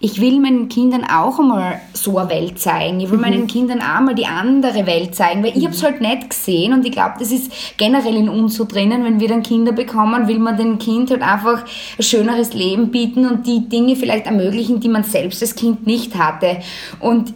[0.02, 3.00] ich will meinen Kindern auch einmal so eine Welt zeigen.
[3.02, 3.24] Ich will mhm.
[3.24, 6.74] meinen Kindern auch mal die andere Welt zeigen, weil ich habe es halt nicht gesehen
[6.74, 10.28] und ich glaube, das ist generell in uns so drinnen, wenn wir dann Kinder bekommen,
[10.28, 11.66] will man dem Kind halt einfach
[11.98, 16.16] ein schöneres Leben bieten und die Dinge vielleicht ermöglichen, die man selbst als Kind nicht
[16.16, 16.60] hatte.
[17.02, 17.34] Und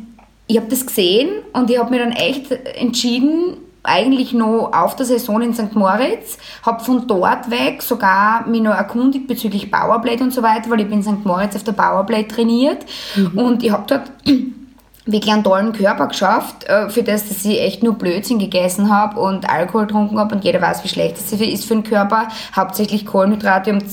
[0.47, 5.05] ich habe das gesehen und ich habe mir dann echt entschieden, eigentlich noch auf der
[5.05, 5.75] Saison in St.
[5.75, 10.81] Moritz, habe von dort weg sogar mich noch erkundigt bezüglich Powerblade und so weiter, weil
[10.81, 11.25] ich bin in St.
[11.25, 13.37] Moritz auf der Powerblade trainiert mhm.
[13.37, 14.11] und ich habe dort
[15.05, 19.19] wirklich einen tollen Körper geschafft, äh, für das, dass ich echt nur Blödsinn gegessen habe
[19.19, 22.29] und Alkohol getrunken habe und jeder weiß, wie schlecht das ist für den Körper.
[22.55, 23.83] Hauptsächlich Kohlenhydrate und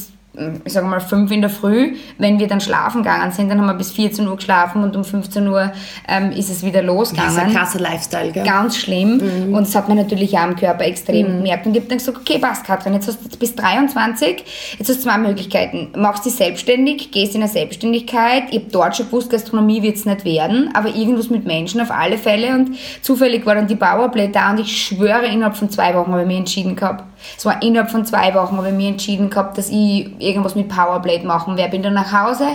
[0.64, 1.96] ich sage mal, fünf in der Früh.
[2.18, 5.04] Wenn wir dann schlafen gegangen sind, dann haben wir bis 14 Uhr geschlafen und um
[5.04, 5.72] 15 Uhr
[6.08, 7.34] ähm, ist es wieder losgegangen.
[7.34, 8.44] Das ist ein krasser Lifestyle, gell?
[8.44, 9.18] Ganz schlimm.
[9.18, 9.54] Mhm.
[9.54, 11.36] Und das hat man natürlich auch am Körper extrem mhm.
[11.38, 11.66] gemerkt.
[11.66, 14.44] Und ich habe dann gesagt, okay, passt, Katrin, jetzt hast du bis 23,
[14.78, 15.88] jetzt hast du zwei Möglichkeiten.
[15.96, 18.44] Machst dich selbstständig, gehst in eine Selbstständigkeit.
[18.50, 21.90] Ich habe dort schon gewusst, Gastronomie wird es nicht werden, aber irgendwas mit Menschen auf
[21.90, 22.54] alle Fälle.
[22.54, 26.22] Und zufällig war dann die Powerplay da und ich schwöre, innerhalb von zwei Wochen habe
[26.22, 27.04] ich mich entschieden gehabt.
[27.36, 30.68] Es war innerhalb von zwei Wochen, habe ich mich entschieden gehabt, dass ich irgendwas mit
[30.68, 31.70] Powerblade machen werde.
[31.70, 32.46] Bin dann nach Hause,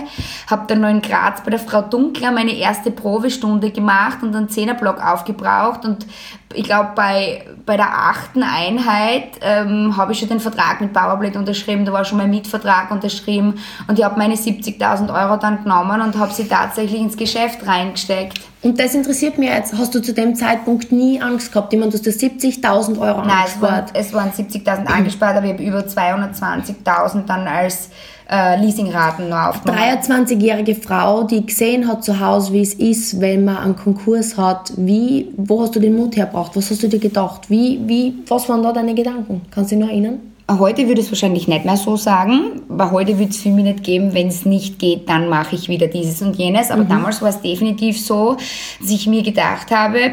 [0.48, 4.48] habe dann noch in Graz bei der Frau Dunkler meine erste Probestunde gemacht und einen
[4.48, 6.06] Zehnerblock aufgebraucht und
[6.54, 11.38] ich glaube, bei, bei der achten Einheit ähm, habe ich schon den Vertrag mit Powerblade
[11.38, 13.54] unterschrieben, da war schon mein Mietvertrag unterschrieben
[13.88, 18.40] und ich habe meine 70.000 Euro dann genommen und habe sie tatsächlich ins Geschäft reingesteckt.
[18.66, 19.78] Und das interessiert mich jetzt.
[19.78, 21.72] Hast du zu dem Zeitpunkt nie Angst gehabt?
[21.72, 23.92] Ich meine, du hast 70.000 Euro Nein, angespart.
[23.92, 27.90] Nein, es waren, waren 70.000 angespart, aber ich habe über 220.000 dann als
[28.28, 29.80] äh, Leasingraten noch aufgenommen.
[29.80, 34.72] 23-jährige Frau, die gesehen hat zu Hause, wie es ist, wenn man einen Konkurs hat.
[34.76, 36.56] Wie, wo hast du den Mut hergebracht?
[36.56, 37.48] Was hast du dir gedacht?
[37.48, 39.42] Wie, wie, was waren da deine Gedanken?
[39.52, 40.18] Kannst du dich noch erinnern?
[40.48, 43.64] Heute würde ich es wahrscheinlich nicht mehr so sagen, weil heute würde es für mich
[43.64, 46.70] nicht geben, wenn es nicht geht, dann mache ich wieder dieses und jenes.
[46.70, 46.88] Aber mhm.
[46.88, 48.36] damals war es definitiv so,
[48.80, 50.12] dass ich mir gedacht habe,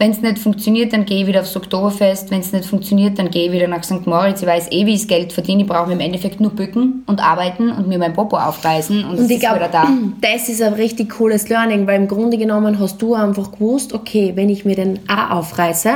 [0.00, 2.30] wenn es nicht funktioniert, dann gehe ich wieder aufs Oktoberfest.
[2.30, 4.06] Wenn es nicht funktioniert, dann gehe ich wieder nach St.
[4.06, 4.42] Moritz.
[4.42, 5.62] Ich weiß eh, wie ich Geld verdiene.
[5.62, 9.30] Ich brauche im Endeffekt nur bücken und arbeiten und mir mein Popo aufreißen und, und
[9.30, 9.88] ich glaube, da.
[10.20, 14.32] Das ist ein richtig cooles Learning, weil im Grunde genommen hast du einfach gewusst, okay,
[14.34, 15.90] wenn ich mir den A aufreiße,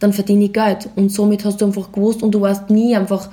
[0.00, 0.88] dann verdiene ich Geld.
[0.96, 3.28] Und somit hast du einfach gewusst und du warst nie einfach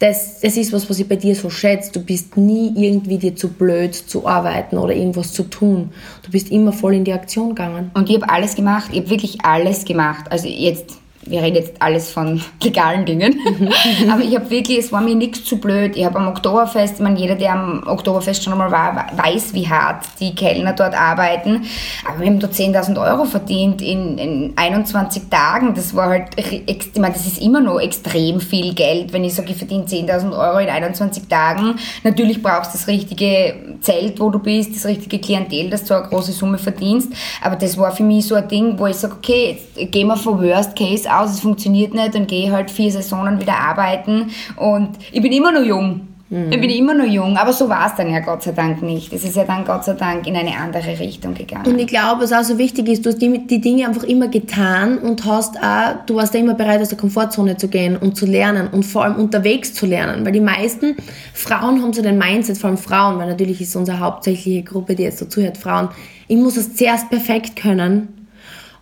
[0.00, 1.92] das, das ist was, was ich bei dir so schätze.
[1.92, 5.90] Du bist nie irgendwie dir zu blöd zu arbeiten oder irgendwas zu tun.
[6.22, 7.90] Du bist immer voll in die Aktion gegangen.
[7.92, 8.88] Und ich habe alles gemacht.
[8.92, 10.32] Ich habe wirklich alles gemacht.
[10.32, 13.40] Also jetzt wir reden jetzt alles von legalen Dingen,
[14.10, 15.96] aber ich habe wirklich, es war mir nichts zu blöd.
[15.96, 19.68] Ich habe am Oktoberfest, ich meine, jeder, der am Oktoberfest schon einmal war, weiß, wie
[19.68, 21.62] hart die Kellner dort arbeiten.
[22.08, 25.74] Aber wir haben dort 10.000 Euro verdient in, in 21 Tagen.
[25.74, 29.50] Das war halt, ich meine, das ist immer noch extrem viel Geld, wenn ich sage,
[29.50, 31.76] ich verdiene 10.000 Euro in 21 Tagen.
[32.02, 36.08] Natürlich brauchst du das richtige Zelt, wo du bist, das richtige Klientel, dass du eine
[36.08, 37.12] große Summe verdienst.
[37.42, 40.16] Aber das war für mich so ein Ding, wo ich sage, okay, jetzt gehen wir
[40.16, 44.30] vom Worst Case aus, es funktioniert nicht, dann gehe ich halt vier Saisonen wieder arbeiten
[44.56, 46.09] und ich bin immer noch jung.
[46.30, 46.52] Mhm.
[46.52, 49.12] Ich bin immer noch jung, aber so war es dann ja Gott sei Dank nicht.
[49.12, 51.66] Es ist ja dann Gott sei Dank in eine andere Richtung gegangen.
[51.66, 54.28] Und ich glaube, was auch so wichtig ist, du hast die, die Dinge einfach immer
[54.28, 58.16] getan und hast auch, du warst ja immer bereit, aus der Komfortzone zu gehen und
[58.16, 60.24] zu lernen und vor allem unterwegs zu lernen.
[60.24, 60.94] Weil die meisten
[61.34, 65.02] Frauen haben so den Mindset, vor allem Frauen, weil natürlich ist unsere hauptsächliche Gruppe, die
[65.02, 65.88] jetzt so zuhört, Frauen.
[66.28, 68.28] Ich muss es zuerst perfekt können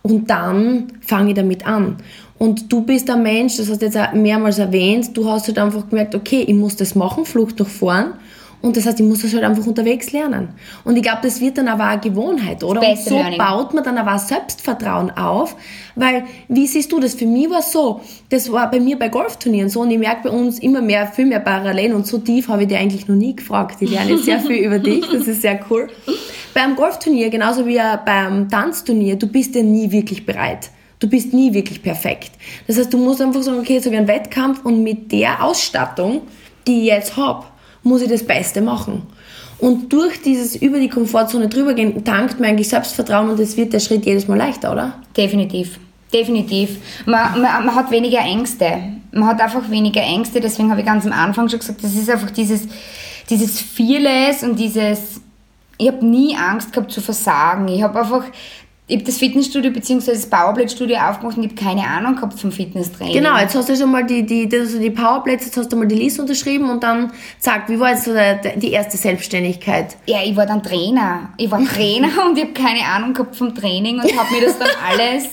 [0.03, 1.97] und dann fange ich damit an.
[2.39, 5.59] Und du bist ein Mensch, das hast du jetzt auch mehrmals erwähnt, du hast halt
[5.59, 8.13] einfach gemerkt, okay, ich muss das machen, Flucht nach vorn.
[8.61, 10.49] Und das heißt, ich muss das halt einfach unterwegs lernen.
[10.83, 12.81] Und ich glaube, das wird dann aber eine Gewohnheit, oder?
[12.81, 13.37] Und so Learning.
[13.37, 15.55] baut man dann aber auch Selbstvertrauen auf.
[15.95, 17.13] Weil, wie siehst du das?
[17.13, 20.29] Für mich war es so, das war bei mir bei Golfturnieren so und ich merke
[20.29, 23.15] bei uns immer mehr, viel mehr Parallelen und so tief habe ich dir eigentlich noch
[23.15, 23.81] nie gefragt.
[23.81, 25.87] Ich lerne jetzt sehr viel über dich, das ist sehr cool.
[26.53, 30.69] Beim Golfturnier, genauso wie beim Tanzturnier, du bist ja nie wirklich bereit.
[30.99, 32.31] Du bist nie wirklich perfekt.
[32.67, 35.43] Das heißt, du musst einfach sagen, okay, jetzt habe ich einen Wettkampf und mit der
[35.43, 36.21] Ausstattung,
[36.67, 37.45] die ich jetzt habe,
[37.83, 39.03] muss ich das Beste machen.
[39.59, 43.73] Und durch dieses über die Komfortzone drüber gehen, tankt mir eigentlich Selbstvertrauen und es wird
[43.73, 44.93] der Schritt jedes Mal leichter, oder?
[45.15, 45.79] Definitiv.
[46.13, 46.77] Definitiv.
[47.05, 48.65] Man, man, man, hat weniger Ängste.
[49.11, 52.09] Man hat einfach weniger Ängste, deswegen habe ich ganz am Anfang schon gesagt, das ist
[52.09, 52.67] einfach dieses,
[53.29, 55.21] dieses Fearless und dieses,
[55.77, 57.67] ich habe nie Angst gehabt zu versagen.
[57.67, 58.23] Ich habe einfach
[58.89, 60.13] ich habe das Fitnessstudio bzw.
[60.13, 63.13] das Powerplate-Studio aufgemacht und ich habe keine Ahnung gehabt vom Fitnesstraining.
[63.13, 65.87] Genau, jetzt hast du schon mal die, die, also die Powerplates, jetzt hast du mal
[65.87, 69.95] die Liste unterschrieben und dann zack, wie war jetzt so der, die erste Selbstständigkeit?
[70.07, 71.29] Ja, ich war dann Trainer.
[71.37, 74.57] Ich war Trainer und ich habe keine Ahnung gehabt vom Training und habe mir das
[74.57, 75.25] dann alles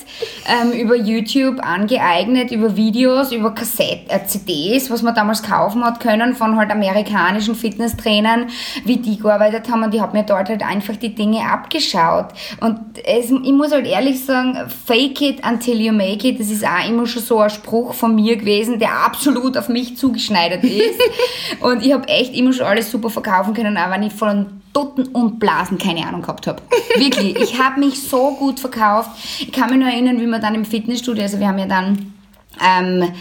[0.46, 6.00] ähm, über YouTube angeeignet, über Videos, über Kassett, äh, CDs, was man damals kaufen hat
[6.00, 8.48] können von halt amerikanischen Fitnesstrainern,
[8.84, 12.26] wie die gearbeitet haben und ich habe mir dort halt einfach die Dinge abgeschaut.
[12.60, 16.66] Und es ich muss halt ehrlich sagen, fake it until you make it, das ist
[16.66, 21.00] auch immer schon so ein Spruch von mir gewesen, der absolut auf mich zugeschneidert ist.
[21.60, 25.06] und ich habe echt immer schon alles super verkaufen können, auch wenn ich von Dutten
[25.08, 26.60] und Blasen keine Ahnung gehabt habe.
[26.96, 29.10] Wirklich, ich habe mich so gut verkauft.
[29.38, 32.12] Ich kann mich nur erinnern, wie wir dann im Fitnessstudio, also wir haben ja dann,
[32.60, 33.12] ähm,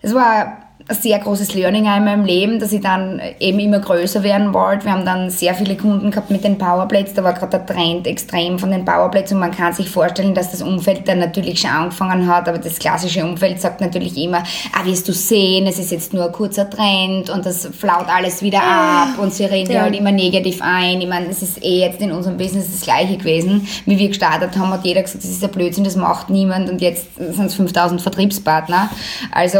[0.00, 4.52] es war sehr großes Learning in meinem Leben, dass ich dann eben immer größer werden
[4.52, 4.84] wollte.
[4.86, 7.14] Wir haben dann sehr viele Kunden gehabt mit den Powerplates.
[7.14, 10.50] Da war gerade der Trend extrem von den Powerplates und man kann sich vorstellen, dass
[10.50, 14.84] das Umfeld dann natürlich schon angefangen hat, aber das klassische Umfeld sagt natürlich immer, ah,
[14.84, 18.62] wirst du sehen, es ist jetzt nur ein kurzer Trend und das flaut alles wieder
[18.62, 19.82] ab und sie reden ja.
[19.82, 21.00] halt immer negativ ein.
[21.00, 23.66] Ich meine, es ist eh jetzt in unserem Business das Gleiche gewesen.
[23.86, 26.80] Wie wir gestartet haben, hat jeder gesagt, das ist ein Blödsinn, das macht niemand und
[26.80, 28.90] jetzt sind es 5000 Vertriebspartner.
[29.32, 29.58] Also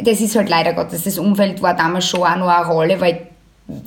[0.00, 3.26] das ist halt leider Gottes, das Umfeld war damals schon auch noch eine Rolle, weil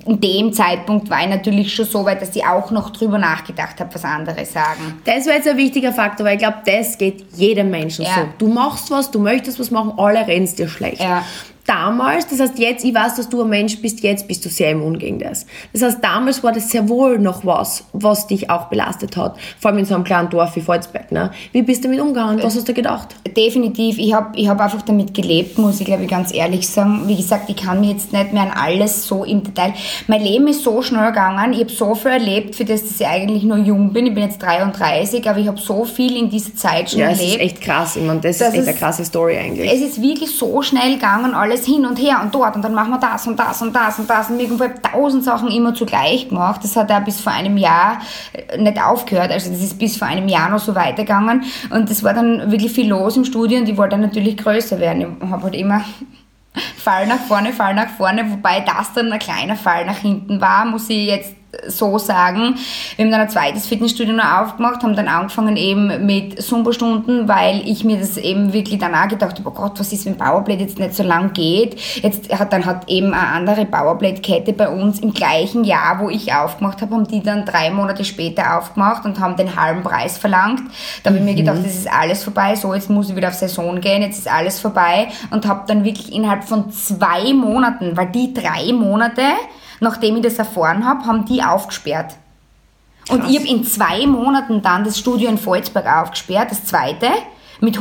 [0.05, 3.79] in dem Zeitpunkt war ich natürlich schon so weit, dass ich auch noch drüber nachgedacht
[3.79, 5.01] habe, was andere sagen.
[5.05, 8.13] Das war jetzt ein wichtiger Faktor, weil ich glaube, das geht jedem Menschen ja.
[8.15, 8.21] so.
[8.37, 11.01] Du machst was, du möchtest was machen, alle reden dir schlecht.
[11.01, 11.23] Ja
[11.65, 14.71] damals, das heißt jetzt, ich weiß, dass du ein Mensch bist, jetzt bist du sehr
[14.71, 15.45] immun gegen das.
[15.73, 19.37] Das heißt, damals war das sehr wohl noch was, was dich auch belastet hat.
[19.59, 21.11] Vor allem in so einem kleinen Dorf wie Volzberg.
[21.11, 21.31] Ne?
[21.51, 22.41] Wie bist du damit umgegangen?
[22.43, 23.15] Was hast du gedacht?
[23.35, 23.97] Definitiv.
[23.97, 27.03] Ich habe ich hab einfach damit gelebt, muss ich glaube ich ganz ehrlich sagen.
[27.07, 29.73] Wie gesagt, ich kann mir jetzt nicht mehr an alles so im Detail.
[30.07, 31.53] Mein Leben ist so schnell gegangen.
[31.53, 34.07] Ich habe so viel erlebt, für das, dass ich eigentlich nur jung bin.
[34.07, 37.21] Ich bin jetzt 33, aber ich habe so viel in dieser Zeit schon ja, erlebt.
[37.21, 37.95] Ja, das ist echt krass.
[37.95, 39.71] Ich meine, das, das ist echt eine krasse Story eigentlich.
[39.71, 42.73] Es ist wirklich so schnell gegangen, alles alles hin und her und dort und dann
[42.73, 45.73] machen wir das und das und das und das und ich habe tausend Sachen immer
[45.73, 46.61] zugleich gemacht.
[46.63, 47.99] Das hat ja bis vor einem Jahr
[48.33, 49.31] äh, nicht aufgehört.
[49.31, 52.71] Also das ist bis vor einem Jahr noch so weitergegangen und das war dann wirklich
[52.71, 55.17] viel los im Studio und ich wollte dann natürlich größer werden.
[55.21, 55.83] Ich habe halt immer
[56.77, 60.65] Fall nach vorne, Fall nach vorne, wobei das dann ein kleiner Fall nach hinten war,
[60.65, 61.35] muss ich jetzt
[61.67, 62.55] so sagen.
[62.95, 67.61] Wir haben dann ein zweites Fitnessstudio noch aufgemacht, haben dann angefangen eben mit Zumba-Stunden, weil
[67.65, 70.79] ich mir das eben wirklich danach gedacht habe, oh Gott, was ist, wenn Powerblade jetzt
[70.79, 71.79] nicht so lang geht?
[72.01, 76.33] Jetzt hat dann hat eben eine andere Powerblade-Kette bei uns im gleichen Jahr, wo ich
[76.33, 80.61] aufgemacht habe, haben die dann drei Monate später aufgemacht und haben den halben Preis verlangt.
[81.03, 81.63] Da habe ich mir gedacht, mhm.
[81.63, 84.59] das ist alles vorbei, so jetzt muss ich wieder auf Saison gehen, jetzt ist alles
[84.59, 89.21] vorbei und habe dann wirklich innerhalb von zwei Monaten, weil die drei Monate
[89.81, 92.15] nachdem ich das erfahren habe, haben die aufgesperrt.
[93.09, 93.31] Und Krass.
[93.31, 97.07] ich habe in zwei Monaten dann das Studio in Volzberg aufgesperrt, das zweite,
[97.59, 97.77] mit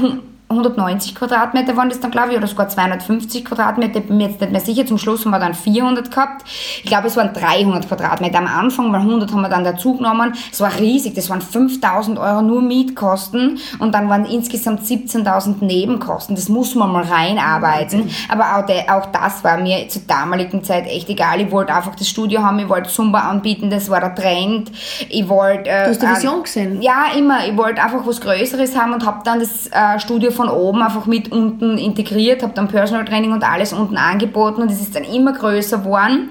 [0.51, 4.51] 190 Quadratmeter waren das dann, glaube ich, oder sogar 250 Quadratmeter, bin mir jetzt nicht
[4.51, 4.85] mehr sicher.
[4.85, 6.45] Zum Schluss haben wir dann 400 gehabt.
[6.83, 10.33] Ich glaube, es waren 300 Quadratmeter am Anfang, weil 100 haben wir dann dazu genommen.
[10.51, 16.35] Es war riesig, das waren 5000 Euro nur Mietkosten und dann waren insgesamt 17.000 Nebenkosten.
[16.35, 18.11] Das muss man mal reinarbeiten.
[18.29, 21.41] Aber auch, de, auch das war mir zur damaligen Zeit echt egal.
[21.41, 24.73] Ich wollte einfach das Studio haben, ich wollte Zumba anbieten, das war der Trend.
[25.09, 25.71] Ich wollte...
[25.71, 26.83] Äh, du hast die Vision gesehen?
[26.83, 27.47] Ja, immer.
[27.47, 31.05] Ich wollte einfach was Größeres haben und habe dann das äh, Studio von oben einfach
[31.05, 35.05] mit unten integriert, habe dann Personal Training und alles unten angeboten und es ist dann
[35.05, 36.31] immer größer geworden.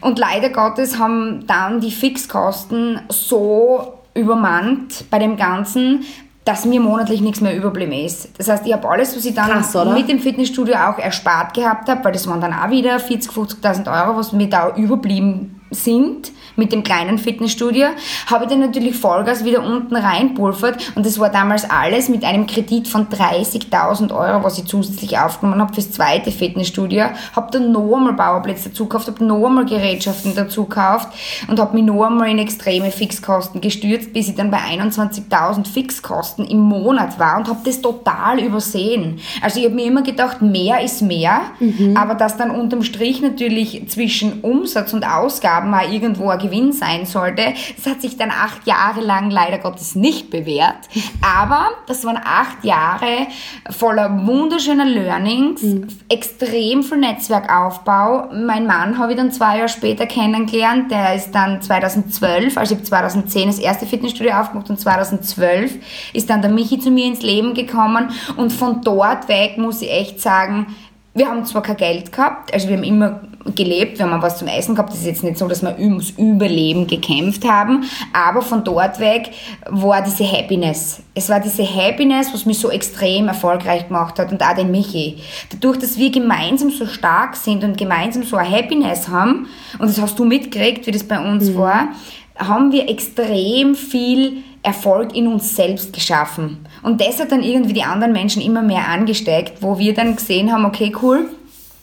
[0.00, 6.04] Und leider Gottes haben dann die Fixkosten so übermannt bei dem Ganzen,
[6.46, 8.30] dass mir monatlich nichts mehr überblieben ist.
[8.38, 11.88] Das heißt, ich habe alles, was ich dann Krass, mit dem Fitnessstudio auch erspart gehabt
[11.90, 16.32] habe, weil das waren dann auch wieder 40.000, 50.000 Euro, was mir da überblieben sind
[16.56, 17.88] mit dem kleinen Fitnessstudio,
[18.26, 22.46] habe ich dann natürlich Vollgas wieder unten reinpulvert und das war damals alles mit einem
[22.46, 27.96] Kredit von 30.000 Euro, was ich zusätzlich aufgenommen habe fürs zweite Fitnessstudio, habe dann noch
[27.96, 31.08] einmal Bauerplätze dazu gekauft, habe noch einmal Gerätschaften dazu gekauft
[31.48, 36.44] und habe mich noch einmal in extreme Fixkosten gestürzt, bis ich dann bei 21.000 Fixkosten
[36.44, 39.20] im Monat war und habe das total übersehen.
[39.40, 41.96] Also ich habe mir immer gedacht, mehr ist mehr, mhm.
[41.96, 47.06] aber dass dann unterm Strich natürlich zwischen Umsatz und Ausgaben auch irgendwo ein Gewinn sein
[47.06, 47.54] sollte.
[47.76, 50.88] Das hat sich dann acht Jahre lang leider Gottes nicht bewährt.
[51.22, 53.26] Aber das waren acht Jahre
[53.70, 55.88] voller wunderschöner Learnings, mhm.
[56.08, 58.28] extrem viel Netzwerkaufbau.
[58.32, 60.90] Mein Mann habe ich dann zwei Jahre später kennengelernt.
[60.90, 65.74] Der ist dann 2012, also ich habe 2010 das erste Fitnessstudio aufgemacht und 2012
[66.12, 68.10] ist dann der Michi zu mir ins Leben gekommen.
[68.36, 70.66] Und von dort weg muss ich echt sagen,
[71.14, 73.20] wir haben zwar kein Geld gehabt, also wir haben immer
[73.54, 74.90] gelebt, wir haben was zum Essen gehabt.
[74.90, 79.30] Das ist jetzt nicht so, dass wir ums Überleben gekämpft haben, aber von dort weg
[79.68, 81.00] war diese Happiness.
[81.14, 85.18] Es war diese Happiness, was mich so extrem erfolgreich gemacht hat und auch den Michi.
[85.50, 90.00] Dadurch, dass wir gemeinsam so stark sind und gemeinsam so eine Happiness haben, und das
[90.00, 91.56] hast du mitgekriegt, wie das bei uns mhm.
[91.56, 91.88] war,
[92.36, 96.64] haben wir extrem viel Erfolg in uns selbst geschaffen.
[96.82, 100.52] Und das hat dann irgendwie die anderen Menschen immer mehr angesteckt, wo wir dann gesehen
[100.52, 101.28] haben, okay, cool,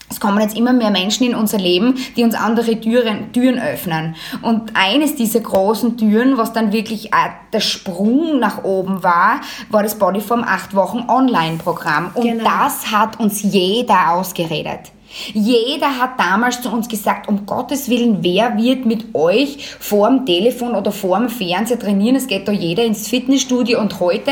[0.09, 4.15] es kommen jetzt immer mehr Menschen in unser Leben, die uns andere Türen, Türen öffnen.
[4.41, 7.11] Und eines dieser großen Türen, was dann wirklich
[7.53, 12.11] der Sprung nach oben war, war das Bodyform 8 Wochen Online-Programm.
[12.15, 12.43] Und genau.
[12.43, 14.91] das hat uns jeder ausgeredet.
[15.33, 20.75] Jeder hat damals zu uns gesagt, um Gottes Willen, wer wird mit euch vorm Telefon
[20.75, 22.15] oder vorm Fernseher trainieren?
[22.15, 24.31] Es geht da jeder ins Fitnessstudio und heute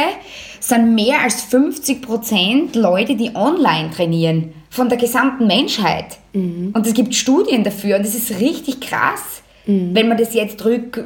[0.60, 4.54] sind mehr als 50 Prozent Leute, die online trainieren.
[4.70, 6.18] Von der gesamten Menschheit.
[6.34, 6.72] Mhm.
[6.74, 9.42] Und es gibt Studien dafür und das ist richtig krass.
[9.66, 9.90] Mhm.
[9.94, 11.04] Wenn man das jetzt rück,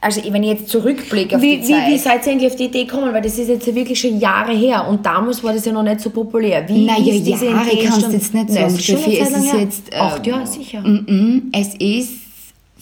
[0.00, 1.88] also wenn ich jetzt zurückblicke auf wie, die Zeit.
[1.88, 3.12] Wie, wie seid ihr eigentlich auf die Idee gekommen?
[3.12, 6.00] Weil das ist jetzt wirklich schon Jahre her und damals war das ja noch nicht
[6.00, 6.66] so populär.
[6.68, 9.18] Wie naja, ist diese Jahre kannst du jetzt nicht sagen, Steffi.
[9.18, 9.82] Es ist jetzt...
[9.92, 10.78] Ähm, Acht Jahre, sicher.
[10.78, 12.27] M mm, -m, mm, es ist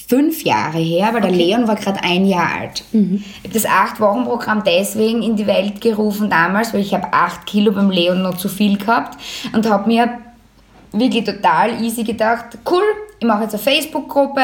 [0.08, 1.28] fünf Jahre her, weil okay.
[1.28, 2.84] der Leon war gerade ein Jahr alt.
[2.92, 3.24] Mhm.
[3.42, 7.72] Ich habe das Acht-Wochen-Programm deswegen in die Welt gerufen damals, weil ich habe acht Kilo
[7.72, 9.18] beim Leon noch zu viel gehabt
[9.52, 10.18] und habe mir
[10.92, 12.84] wirklich total easy gedacht, cool,
[13.18, 14.42] ich mache jetzt eine Facebook-Gruppe,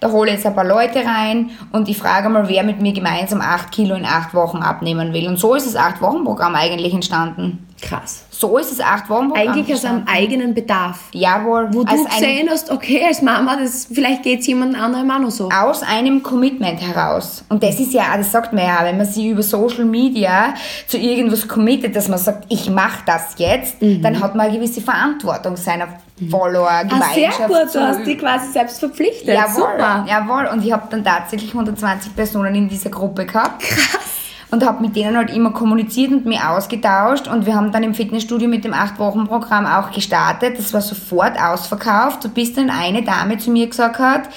[0.00, 3.40] da hole jetzt ein paar Leute rein und ich frage mal, wer mit mir gemeinsam
[3.40, 5.28] 8 Kilo in 8 Wochen abnehmen will.
[5.28, 7.66] Und so ist das 8-Wochen-Programm eigentlich entstanden.
[7.80, 8.24] Krass.
[8.30, 11.08] So ist das 8-Wochen-Programm Eigentlich aus einem eigenen Bedarf.
[11.12, 11.68] Jawohl.
[11.72, 15.30] Wo du gesehen hast, okay, als Mama, das, vielleicht geht es jemand anderem auch noch
[15.30, 15.48] so.
[15.50, 17.44] Aus einem Commitment heraus.
[17.48, 20.54] Und das ist ja, das sagt man ja, wenn man sich über Social Media
[20.86, 24.02] zu irgendwas committet, dass man sagt, ich mache das jetzt, mhm.
[24.02, 25.88] dann hat man eine gewisse Verantwortung seiner
[26.30, 27.40] Follower, Gemeinschaft.
[27.40, 29.34] Ah, sehr gut, du hast dich quasi selbst verpflichtet.
[29.34, 30.06] Jawohl, Super.
[30.08, 30.46] jawohl.
[30.46, 33.62] Und ich habe dann tatsächlich 120 Personen in dieser Gruppe gehabt.
[33.62, 34.15] Krass.
[34.50, 37.26] Und habe mit denen halt immer kommuniziert und mich ausgetauscht.
[37.26, 40.58] Und wir haben dann im Fitnessstudio mit dem 8-Wochen-Programm auch gestartet.
[40.58, 42.32] Das war sofort ausverkauft.
[42.32, 44.28] Bis dann eine Dame zu mir gesagt hat,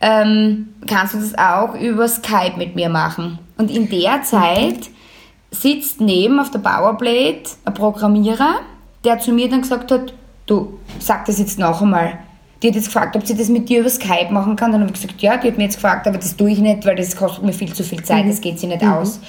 [0.00, 3.38] ähm, kannst du das auch über Skype mit mir machen?
[3.56, 4.90] Und in der Zeit
[5.52, 8.56] sitzt neben auf der Powerplate ein Programmierer,
[9.04, 10.12] der zu mir dann gesagt hat,
[10.46, 12.18] du, sag das jetzt noch einmal.
[12.62, 14.70] Die hat jetzt gefragt, ob sie das mit dir über Skype machen kann.
[14.70, 16.86] Dann habe ich gesagt, ja, die hat mir jetzt gefragt, aber das tue ich nicht,
[16.86, 18.30] weil das kostet mir viel zu viel Zeit, mhm.
[18.30, 18.92] das geht sie nicht mhm.
[18.92, 19.20] aus.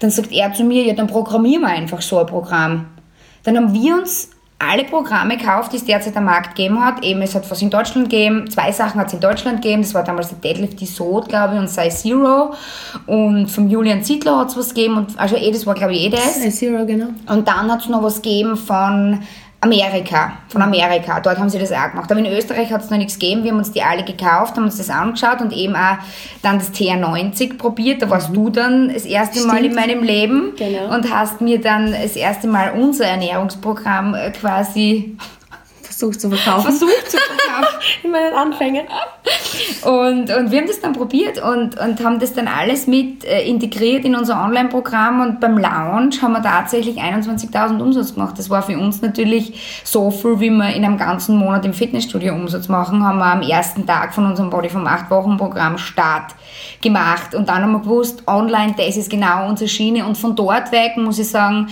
[0.00, 2.86] Dann sagt er zu mir, ja, dann programmieren wir einfach so ein Programm.
[3.44, 7.02] Dann haben wir uns alle Programme gekauft, die es derzeit am Markt gegeben hat.
[7.02, 9.80] Eben, es hat was in Deutschland gegeben, zwei Sachen hat es in Deutschland gegeben.
[9.82, 12.52] Das war damals der Deadlift Isot, glaube ich, und Size Zero.
[13.06, 14.98] Und vom Julian Zietler hat es was gegeben.
[14.98, 16.34] Und, also eh, das war, glaube ich, eh das.
[16.34, 17.06] Size Zero, genau.
[17.26, 19.20] Und dann hat es noch was gegeben von
[19.62, 21.20] Amerika, von Amerika.
[21.20, 22.10] Dort haben sie das auch gemacht.
[22.10, 23.44] Aber in Österreich hat es noch nichts gegeben.
[23.44, 25.98] Wir haben uns die alle gekauft, haben uns das angeschaut und eben auch
[26.42, 28.00] dann das TR90 probiert.
[28.00, 28.34] Da warst mhm.
[28.34, 29.52] du dann das erste Stimmt.
[29.52, 30.94] Mal in meinem Leben genau.
[30.94, 35.18] und hast mir dann das erste Mal unser Ernährungsprogramm äh, quasi
[36.00, 36.62] versucht zu verkaufen.
[36.62, 37.78] Versucht zu verkaufen.
[38.02, 38.86] in meinen Anfängen.
[39.82, 43.46] Und, und wir haben das dann probiert und, und haben das dann alles mit äh,
[43.46, 48.38] integriert in unser Online-Programm und beim Launch haben wir tatsächlich 21.000 Umsatz gemacht.
[48.38, 52.34] Das war für uns natürlich so viel, wie wir in einem ganzen Monat im Fitnessstudio
[52.34, 56.34] Umsatz machen, haben wir am ersten Tag von unserem Body vom 8-Wochen-Programm Start
[56.80, 60.72] gemacht und dann haben wir gewusst, online, das ist genau unsere Schiene und von dort
[60.72, 61.68] weg muss ich sagen,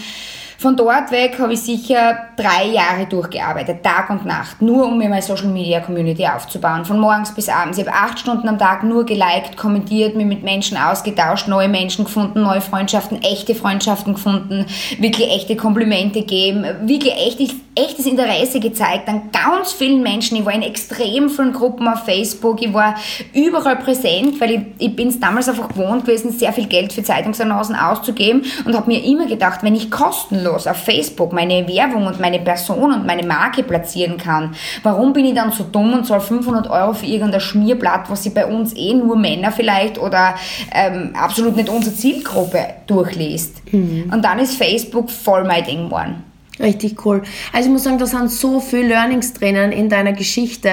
[0.59, 5.09] von dort weg habe ich sicher drei Jahre durchgearbeitet, Tag und Nacht, nur um mir
[5.09, 6.85] meine Social Media Community aufzubauen.
[6.85, 7.79] Von morgens bis abends.
[7.79, 12.06] Ich habe acht Stunden am Tag nur geliked, kommentiert, mich mit Menschen ausgetauscht, neue Menschen
[12.06, 14.67] gefunden, neue Freundschaften, echte Freundschaften gefunden,
[14.98, 20.37] wirklich echte Komplimente gegeben, wirklich echtes, echtes Interesse gezeigt an ganz vielen Menschen.
[20.37, 22.96] Ich war in extrem vielen Gruppen auf Facebook, ich war
[23.33, 27.02] überall präsent, weil ich, ich bin es damals einfach gewohnt gewesen, sehr viel Geld für
[27.02, 32.20] Zeitungsannoncen auszugeben und habe mir immer gedacht, wenn ich kostenlos auf Facebook meine Werbung und
[32.20, 36.20] meine Person und meine Marke platzieren kann, warum bin ich dann so dumm und zahle
[36.20, 40.35] 500 Euro für irgendein Schmierblatt, was sie bei uns eh nur Männer vielleicht oder
[40.72, 43.62] ähm, absolut nicht unsere Zielgruppe durchliest?
[43.72, 44.10] Mhm.
[44.12, 46.27] Und dann ist Facebook voll mein Ding geworden.
[46.61, 47.23] Richtig cool.
[47.52, 50.71] Also ich muss sagen, da sind so viele Learnings drinnen in deiner Geschichte,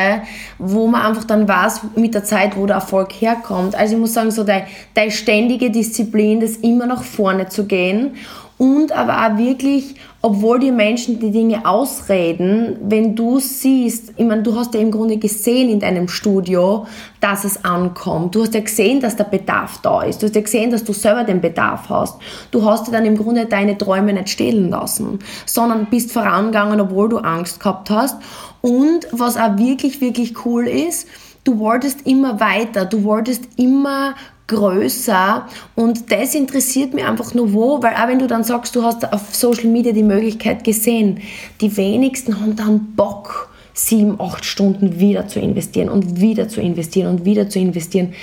[0.58, 3.76] wo man einfach dann weiß mit der Zeit, wo der Erfolg herkommt.
[3.76, 4.66] Also ich muss sagen, so deine,
[4.96, 8.16] deine ständige Disziplin, das immer nach vorne zu gehen
[8.58, 9.96] und aber auch wirklich,
[10.26, 14.90] obwohl die Menschen die Dinge ausreden, wenn du siehst, ich meine, du hast ja im
[14.90, 16.88] Grunde gesehen in deinem Studio,
[17.22, 18.34] dass es ankommt.
[18.34, 20.24] Du hast ja gesehen, dass der Bedarf da ist.
[20.24, 22.18] Du hast ja gesehen, dass du selber den Bedarf hast.
[22.50, 27.08] Du hast dir dann im Grunde deine Träume nicht stehlen lassen, sondern bist vorangegangen, obwohl
[27.08, 28.18] du Angst gehabt hast.
[28.62, 31.08] Und was auch wirklich, wirklich cool ist,
[31.44, 34.16] du wolltest immer weiter, du wolltest immer
[34.48, 38.84] größer und das interessiert mich einfach nur wo, weil auch wenn du dann sagst, du
[38.84, 41.20] hast auf Social Media die Möglichkeit gesehen,
[41.62, 47.10] die wenigsten haben dann Bock, sieben, acht Stunden wieder zu investieren und wieder zu investieren
[47.10, 48.14] und wieder zu investieren.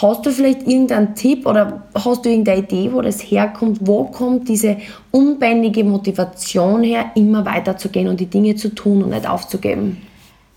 [0.00, 3.78] Hast du vielleicht irgendeinen Tipp oder hast du irgendeine Idee, wo das herkommt?
[3.80, 4.76] Wo kommt diese
[5.10, 9.98] unbändige Motivation her, immer weiterzugehen und die Dinge zu tun und nicht aufzugeben?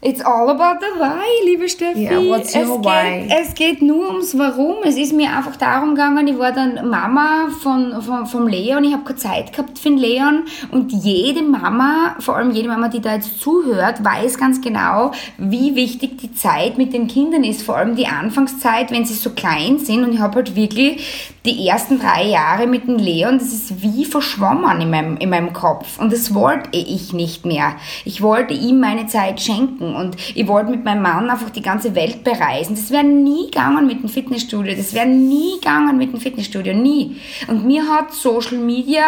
[0.05, 2.09] It's all about the why, liebe Steffi.
[2.09, 3.25] Yeah, what's your es why?
[3.25, 4.83] Geht, es geht nur ums Warum.
[4.83, 8.91] Es ist mir einfach darum gegangen, ich war dann Mama von, von, vom Leon, ich
[8.91, 12.99] habe keine Zeit gehabt für den Leon und jede Mama, vor allem jede Mama, die
[12.99, 17.77] da jetzt zuhört, weiß ganz genau, wie wichtig die Zeit mit den Kindern ist, vor
[17.77, 21.99] allem die Anfangszeit, wenn sie so klein sind und ich habe halt wirklich die ersten
[21.99, 26.11] drei Jahre mit dem Leon, das ist wie verschwommen in meinem, in meinem Kopf und
[26.11, 27.75] das wollte ich nicht mehr.
[28.03, 31.95] Ich wollte ihm meine Zeit schenken und ich wollte mit meinem Mann einfach die ganze
[31.95, 32.75] Welt bereisen.
[32.75, 34.75] Das wäre nie gegangen mit dem Fitnessstudio.
[34.75, 36.73] Das wäre nie gegangen mit dem Fitnessstudio.
[36.73, 37.17] Nie.
[37.47, 39.03] Und mir hat Social Media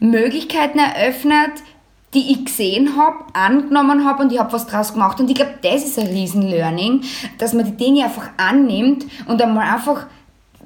[0.00, 1.52] Möglichkeiten eröffnet,
[2.14, 5.18] die ich gesehen habe, angenommen habe und ich habe was draus gemacht.
[5.20, 7.02] Und ich glaube, das ist ein Riesen-Learning,
[7.38, 10.06] dass man die Dinge einfach annimmt und einmal einfach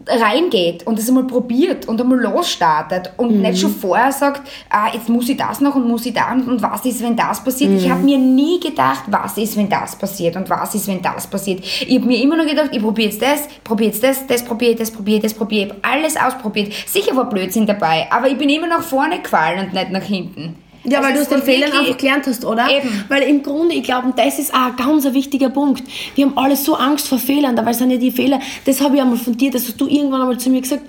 [0.06, 3.42] reingeht und es einmal probiert und einmal losstartet und mhm.
[3.42, 6.62] nicht schon vorher sagt, ah, jetzt muss ich das noch und muss ich da und
[6.62, 7.70] was ist, wenn das passiert.
[7.72, 7.76] Mhm.
[7.78, 11.26] Ich habe mir nie gedacht, was ist, wenn das passiert und was ist, wenn das
[11.26, 11.64] passiert.
[11.64, 14.72] Ich habe mir immer nur gedacht, ich probiere jetzt das, probiere jetzt das, das probiere
[14.72, 15.84] ich, das probiere ich, das probiere ich.
[15.84, 16.72] alles ausprobiert.
[16.86, 20.56] Sicher war Blödsinn dabei, aber ich bin immer nach vorne gefallen und nicht nach hinten.
[20.88, 22.68] Ja, weil du aus den Fehlern einfach gelernt hast, oder?
[22.70, 23.04] Eben.
[23.08, 25.82] Weil im Grunde, ich glaube, das ist auch ein ganz wichtiger Punkt.
[26.14, 29.02] Wir haben alle so Angst vor Fehlern, dabei sind ja die Fehler, das habe ich
[29.02, 30.82] einmal von dir, das hast du irgendwann einmal zu mir gesagt,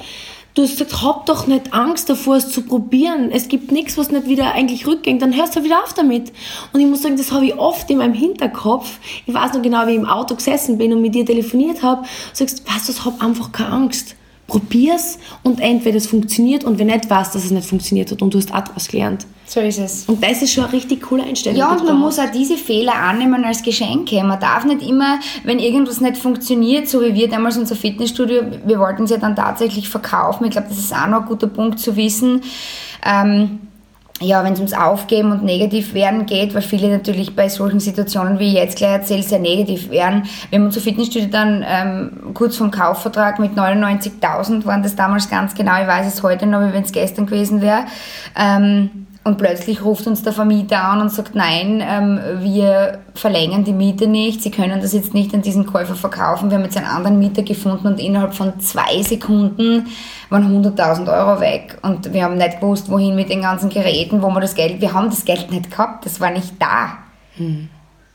[0.57, 3.31] du hast gesagt, hab doch nicht Angst davor, es zu probieren.
[3.31, 6.31] Es gibt nichts, was nicht wieder eigentlich rückgängt, dann hörst du wieder auf damit.
[6.73, 8.99] Und ich muss sagen, das habe ich oft in meinem Hinterkopf.
[9.25, 12.05] Ich weiß noch genau, wie ich im Auto gesessen bin und mit dir telefoniert habe.
[12.33, 14.16] Sagst, weißt du, hab einfach keine Angst
[14.47, 18.33] probier's und entweder es funktioniert und wenn nicht, weißt dass es nicht funktioniert hat und
[18.33, 19.25] du hast auch daraus gelernt.
[19.45, 20.03] So ist es.
[20.07, 21.57] Und das ist schon eine richtig coole Einstellung.
[21.57, 24.21] Ja, und man muss auch diese Fehler annehmen als Geschenke.
[24.23, 28.79] Man darf nicht immer, wenn irgendwas nicht funktioniert, so wie wir damals unser Fitnessstudio, wir
[28.79, 30.45] wollten es ja dann tatsächlich verkaufen.
[30.45, 32.41] Ich glaube, das ist auch noch ein guter Punkt zu wissen.
[33.05, 33.59] Ähm,
[34.19, 38.39] ja, wenn es ums Aufgeben und negativ werden geht, weil viele natürlich bei solchen Situationen,
[38.39, 40.23] wie ich jetzt gleich erzähle, sehr negativ werden.
[40.49, 45.53] Wir haben unser Fitnessstudio dann ähm, kurz vom Kaufvertrag mit 99.000 waren das damals ganz
[45.53, 47.85] genau, ich weiß es heute noch, wie wenn es gestern gewesen wäre.
[48.35, 53.73] Ähm, Und plötzlich ruft uns der Vermieter an und sagt, nein, ähm, wir verlängern die
[53.73, 56.49] Miete nicht, Sie können das jetzt nicht an diesen Käufer verkaufen.
[56.49, 59.87] Wir haben jetzt einen anderen Mieter gefunden und innerhalb von zwei Sekunden
[60.29, 61.77] waren 100.000 Euro weg.
[61.81, 64.93] Und wir haben nicht gewusst, wohin mit den ganzen Geräten, wo wir das Geld, wir
[64.93, 66.99] haben das Geld nicht gehabt, das war nicht da.
[67.35, 67.67] Hm.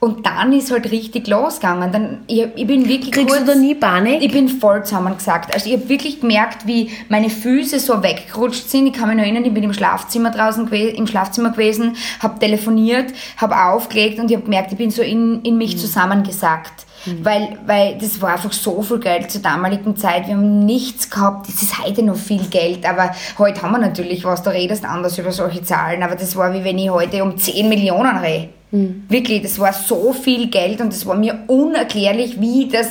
[0.03, 1.93] Und dann ist halt richtig losgegangen.
[1.93, 4.21] Dann, ich, ich bin wirklich Kriegst kurz, du da nie Panik?
[4.21, 5.55] Ich bin voll zusammengesagt.
[5.55, 8.89] Also ich habe wirklich gemerkt, wie meine Füße so weggerutscht sind.
[8.89, 12.37] Ich kann mich noch erinnern, ich bin im Schlafzimmer draußen gewesen, im Schlafzimmer gewesen, habe
[12.41, 15.79] telefoniert, habe aufgelegt und ich habe gemerkt, ich bin so in, in mich mhm.
[15.79, 16.85] zusammengesackt.
[17.07, 17.25] Mhm.
[17.25, 20.27] Weil, weil das war einfach so viel Geld zur damaligen Zeit.
[20.27, 21.49] Wir haben nichts gehabt.
[21.49, 22.87] Das ist heute noch viel Geld.
[22.87, 24.43] Aber heute haben wir natürlich was.
[24.43, 26.03] Da redest anders über solche Zahlen.
[26.03, 28.49] Aber das war wie wenn ich heute um 10 Millionen rede.
[28.71, 29.05] Mhm.
[29.09, 32.89] Wirklich, das war so viel Geld und es war mir unerklärlich, wie das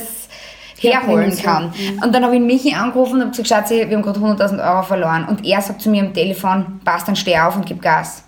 [0.78, 1.66] herholen kann.
[1.66, 2.02] Mhm.
[2.02, 4.82] Und dann habe ich Michi angerufen und habe gesagt, Schatzi, wir haben gerade 100.000 Euro
[4.82, 5.26] verloren.
[5.28, 8.24] Und er sagt zu mir am Telefon, passt, dann steh auf und gib Gas.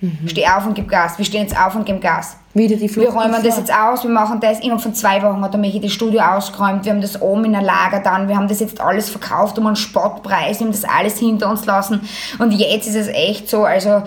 [0.00, 0.28] Mhm.
[0.28, 1.18] Steh auf und gib Gas.
[1.18, 2.36] Wir stehen jetzt auf und geben Gas.
[2.58, 4.58] Wieder die Flucht wir räumen das jetzt aus, wir machen das.
[4.60, 6.84] Innerhalb von zwei Wochen hat der Michi das Studio ausgeräumt.
[6.84, 8.28] Wir haben das oben in ein Lager dann.
[8.28, 10.58] Wir haben das jetzt alles verkauft um einen Spottpreis.
[10.58, 12.00] Wir haben das alles hinter uns lassen.
[12.38, 14.02] Und jetzt ist es echt so, also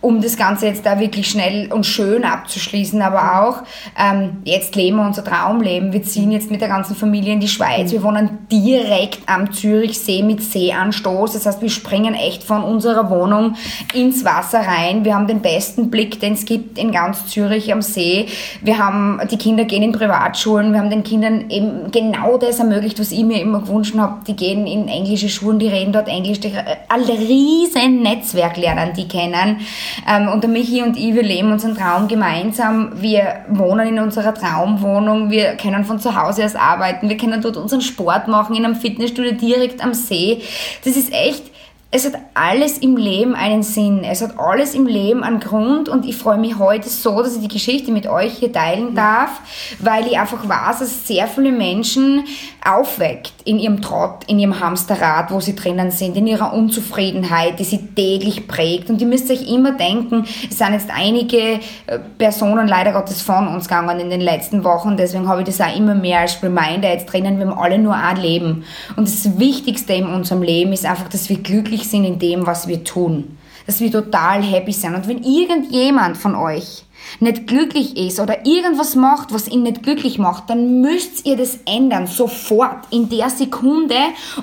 [0.00, 3.62] um das Ganze jetzt da wirklich schnell und schön abzuschließen, aber auch
[3.98, 5.92] ähm, jetzt leben wir unser Traumleben.
[5.92, 7.92] Wir ziehen jetzt mit der ganzen Familie in die Schweiz.
[7.92, 11.34] Wir wohnen direkt am Zürichsee mit Seeanstoß.
[11.34, 13.56] Das heißt, wir springen echt von unserer Wohnung
[13.92, 15.04] ins Wasser rein.
[15.04, 18.26] Wir haben den besten Blick, den es gibt in ganz Zürich am See.
[18.62, 20.72] Wir haben, die Kinder gehen in Privatschulen.
[20.72, 24.24] Wir haben den Kindern eben genau das ermöglicht, was ich mir immer gewünscht habe.
[24.26, 26.40] Die gehen in englische Schulen, die reden dort Englisch.
[26.40, 26.52] Die,
[26.88, 29.58] ein riesen Netzwerk lernen die kennen.
[30.08, 32.92] Ähm, und der Michi und ich, wir leben unseren Traum gemeinsam.
[33.00, 35.30] Wir wohnen in unserer Traumwohnung.
[35.30, 37.08] Wir können von zu Hause aus arbeiten.
[37.08, 40.42] Wir können dort unseren Sport machen in einem Fitnessstudio direkt am See.
[40.84, 41.49] Das ist echt
[41.92, 44.04] es hat alles im Leben einen Sinn.
[44.04, 47.42] Es hat alles im Leben einen Grund und ich freue mich heute so, dass ich
[47.42, 49.40] die Geschichte mit euch hier teilen darf,
[49.80, 52.24] weil ich einfach weiß, dass es sehr viele Menschen
[52.64, 57.64] aufweckt in ihrem Trott, in ihrem Hamsterrad, wo sie drinnen sind, in ihrer Unzufriedenheit, die
[57.64, 58.88] sie täglich prägt.
[58.88, 61.54] Und ihr müsst euch immer denken, es sind jetzt einige
[61.86, 65.60] äh, Personen leider Gottes von uns gegangen in den letzten Wochen, deswegen habe ich das
[65.60, 68.64] auch immer mehr als Reminder jetzt drinnen, wir haben alle nur ein Leben.
[68.94, 72.46] Und das Wichtigste in unserem Leben ist einfach, dass wir glücklich glücklich sind in dem,
[72.46, 73.38] was wir tun.
[73.66, 74.94] Dass wir total happy sind.
[74.94, 76.84] Und wenn irgendjemand von euch
[77.18, 81.58] nicht glücklich ist oder irgendwas macht, was ihn nicht glücklich macht, dann müsst ihr das
[81.66, 83.96] ändern, sofort, in der Sekunde,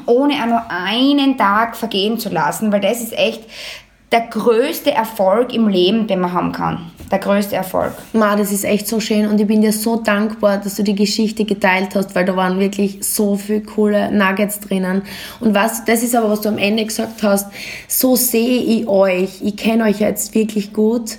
[0.05, 3.43] ohne auch nur einen Tag vergehen zu lassen, weil das ist echt
[4.11, 6.91] der größte Erfolg im Leben, den man haben kann.
[7.11, 7.93] Der größte Erfolg.
[8.13, 10.95] Ma, das ist echt so schön und ich bin dir so dankbar, dass du die
[10.95, 15.03] Geschichte geteilt hast, weil da waren wirklich so viele coole Nuggets drinnen.
[15.39, 17.47] Und was, das ist aber, was du am Ende gesagt hast,
[17.87, 19.41] so sehe ich euch.
[19.41, 21.17] Ich kenne euch jetzt wirklich gut.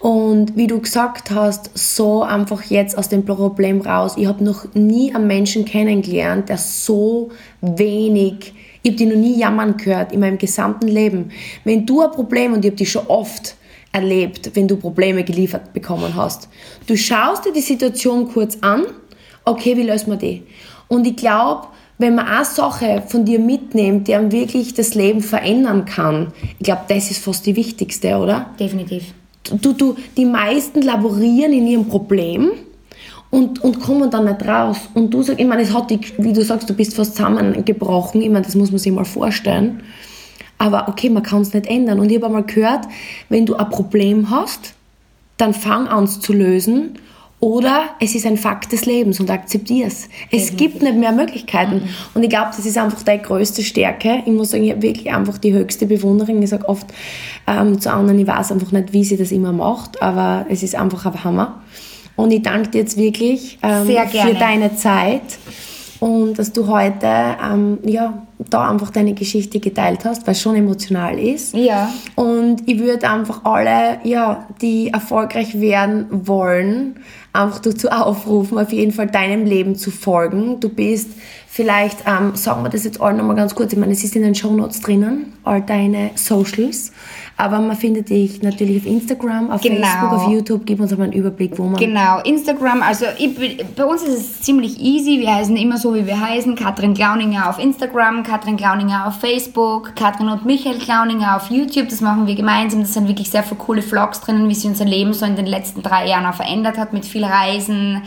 [0.00, 4.14] Und wie du gesagt hast, so einfach jetzt aus dem Problem raus.
[4.16, 7.30] Ich habe noch nie einen Menschen kennengelernt, der so
[7.60, 8.54] wenig
[8.88, 11.30] ich habe die noch nie jammern gehört in meinem gesamten Leben.
[11.64, 13.56] Wenn du ein Problem, und ich habe die schon oft
[13.92, 16.48] erlebt, wenn du Probleme geliefert bekommen hast,
[16.86, 18.84] du schaust dir die Situation kurz an,
[19.44, 20.42] okay, wie lösen wir die?
[20.88, 21.68] Und ich glaube,
[21.98, 26.64] wenn man eine Sache von dir mitnimmt, die einem wirklich das Leben verändern kann, ich
[26.64, 28.54] glaube, das ist fast die wichtigste, oder?
[28.58, 29.12] Definitiv.
[29.60, 32.52] Du, du, die meisten laborieren in ihrem Problem
[33.30, 34.78] und, und kommen dann nicht raus.
[34.94, 38.22] Und du sagst, ich meine, es hat dich, wie du sagst, du bist fast zusammengebrochen.
[38.22, 39.82] Ich meine, das muss man sich mal vorstellen.
[40.56, 42.00] Aber okay, man kann es nicht ändern.
[42.00, 42.86] Und ich habe einmal gehört,
[43.28, 44.74] wenn du ein Problem hast,
[45.36, 46.98] dann fang an es zu lösen.
[47.40, 50.08] Oder es ist ein Fakt des Lebens und akzeptier es.
[50.32, 51.76] Es gibt nicht mehr Möglichkeiten.
[51.76, 51.88] Mhm.
[52.14, 54.22] Und ich glaube, das ist einfach deine größte Stärke.
[54.26, 56.42] Ich muss sagen, ich habe wirklich einfach die höchste Bewunderung.
[56.42, 56.88] Ich sage oft
[57.46, 60.74] ähm, zu anderen, ich weiß einfach nicht, wie sie das immer macht, aber es ist
[60.74, 61.62] einfach ein Hammer.
[62.18, 65.38] Und ich danke dir jetzt wirklich ähm, für deine Zeit
[66.00, 70.54] und dass du heute ähm, ja, da einfach deine Geschichte geteilt hast, weil es schon
[70.54, 71.54] emotional ist.
[71.54, 71.92] Ja.
[72.14, 77.00] Und ich würde einfach alle, ja, die erfolgreich werden wollen,
[77.32, 80.60] einfach dazu aufrufen, auf jeden Fall deinem Leben zu folgen.
[80.60, 81.10] Du bist
[81.48, 84.22] vielleicht, ähm, sagen wir das jetzt all nochmal ganz kurz, ich meine, es ist in
[84.22, 86.92] den Show Notes drinnen, all deine Socials.
[87.40, 89.86] Aber man findet dich natürlich auf Instagram, auf genau.
[89.86, 90.62] Facebook, auf YouTube.
[90.66, 91.76] Gib uns aber einen Überblick, wo man.
[91.76, 92.82] Genau, Instagram.
[92.82, 95.20] Also ich, bei uns ist es ziemlich easy.
[95.20, 96.56] Wir heißen immer so, wie wir heißen.
[96.56, 101.88] Katrin Glauninger auf Instagram, Katrin Klauninger auf Facebook, Katrin und Michael Klauninger auf YouTube.
[101.88, 102.82] Das machen wir gemeinsam.
[102.82, 105.46] Das sind wirklich sehr viele coole Vlogs drinnen, wie sich unser Leben so in den
[105.46, 108.02] letzten drei Jahren auch verändert hat, mit viel Reisen,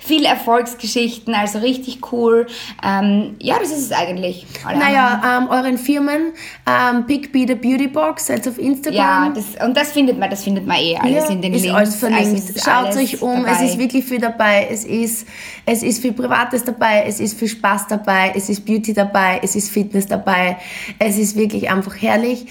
[0.00, 2.46] viel Erfolgsgeschichten, also richtig cool.
[2.82, 4.46] Ähm, ja, das ist es eigentlich.
[4.64, 6.32] Alle naja, ähm, euren Firmen,
[6.66, 8.96] ähm, Pick Be the Beauty Box, seid auf Instagram.
[8.96, 11.62] Ja, das, und das findet man, das findet man eh alles ja, in den ist
[11.62, 11.76] Links.
[11.76, 12.42] Alles verlinkt.
[12.56, 13.52] Also Schaut euch um, dabei.
[13.52, 14.68] es ist wirklich viel dabei.
[14.70, 15.26] Es ist,
[15.66, 19.54] es ist viel Privates dabei, es ist viel Spaß dabei, es ist Beauty dabei, es
[19.54, 20.56] ist Fitness dabei.
[20.98, 22.46] Es ist wirklich einfach herrlich.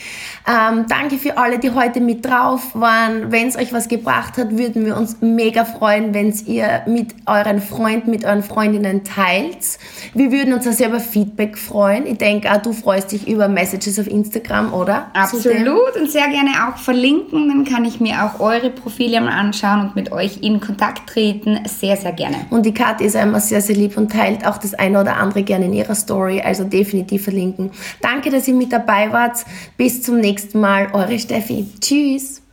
[0.47, 3.31] Ähm, danke für alle, die heute mit drauf waren.
[3.31, 7.61] Wenn es euch was gebracht hat, würden wir uns mega freuen, wenn ihr mit euren
[7.61, 9.79] Freunden, mit euren Freundinnen teilt.
[10.13, 12.05] Wir würden uns auch selber Feedback freuen.
[12.05, 15.07] Ich denke auch, du freust dich über Messages auf Instagram, oder?
[15.13, 17.49] Absolut und sehr gerne auch verlinken.
[17.49, 21.59] Dann kann ich mir auch eure Profile mal anschauen und mit euch in Kontakt treten.
[21.65, 22.37] Sehr, sehr gerne.
[22.49, 25.43] Und die Karte ist einmal sehr, sehr lieb und teilt auch das eine oder andere
[25.43, 26.41] gerne in ihrer Story.
[26.41, 26.63] Also
[27.05, 27.71] definitiv verlinken.
[28.01, 29.45] Danke, dass ihr mit dabei wart.
[29.77, 30.89] Bis zum nächsten Mal.
[30.93, 31.67] Eure Steffi.
[31.79, 32.44] Tschüss.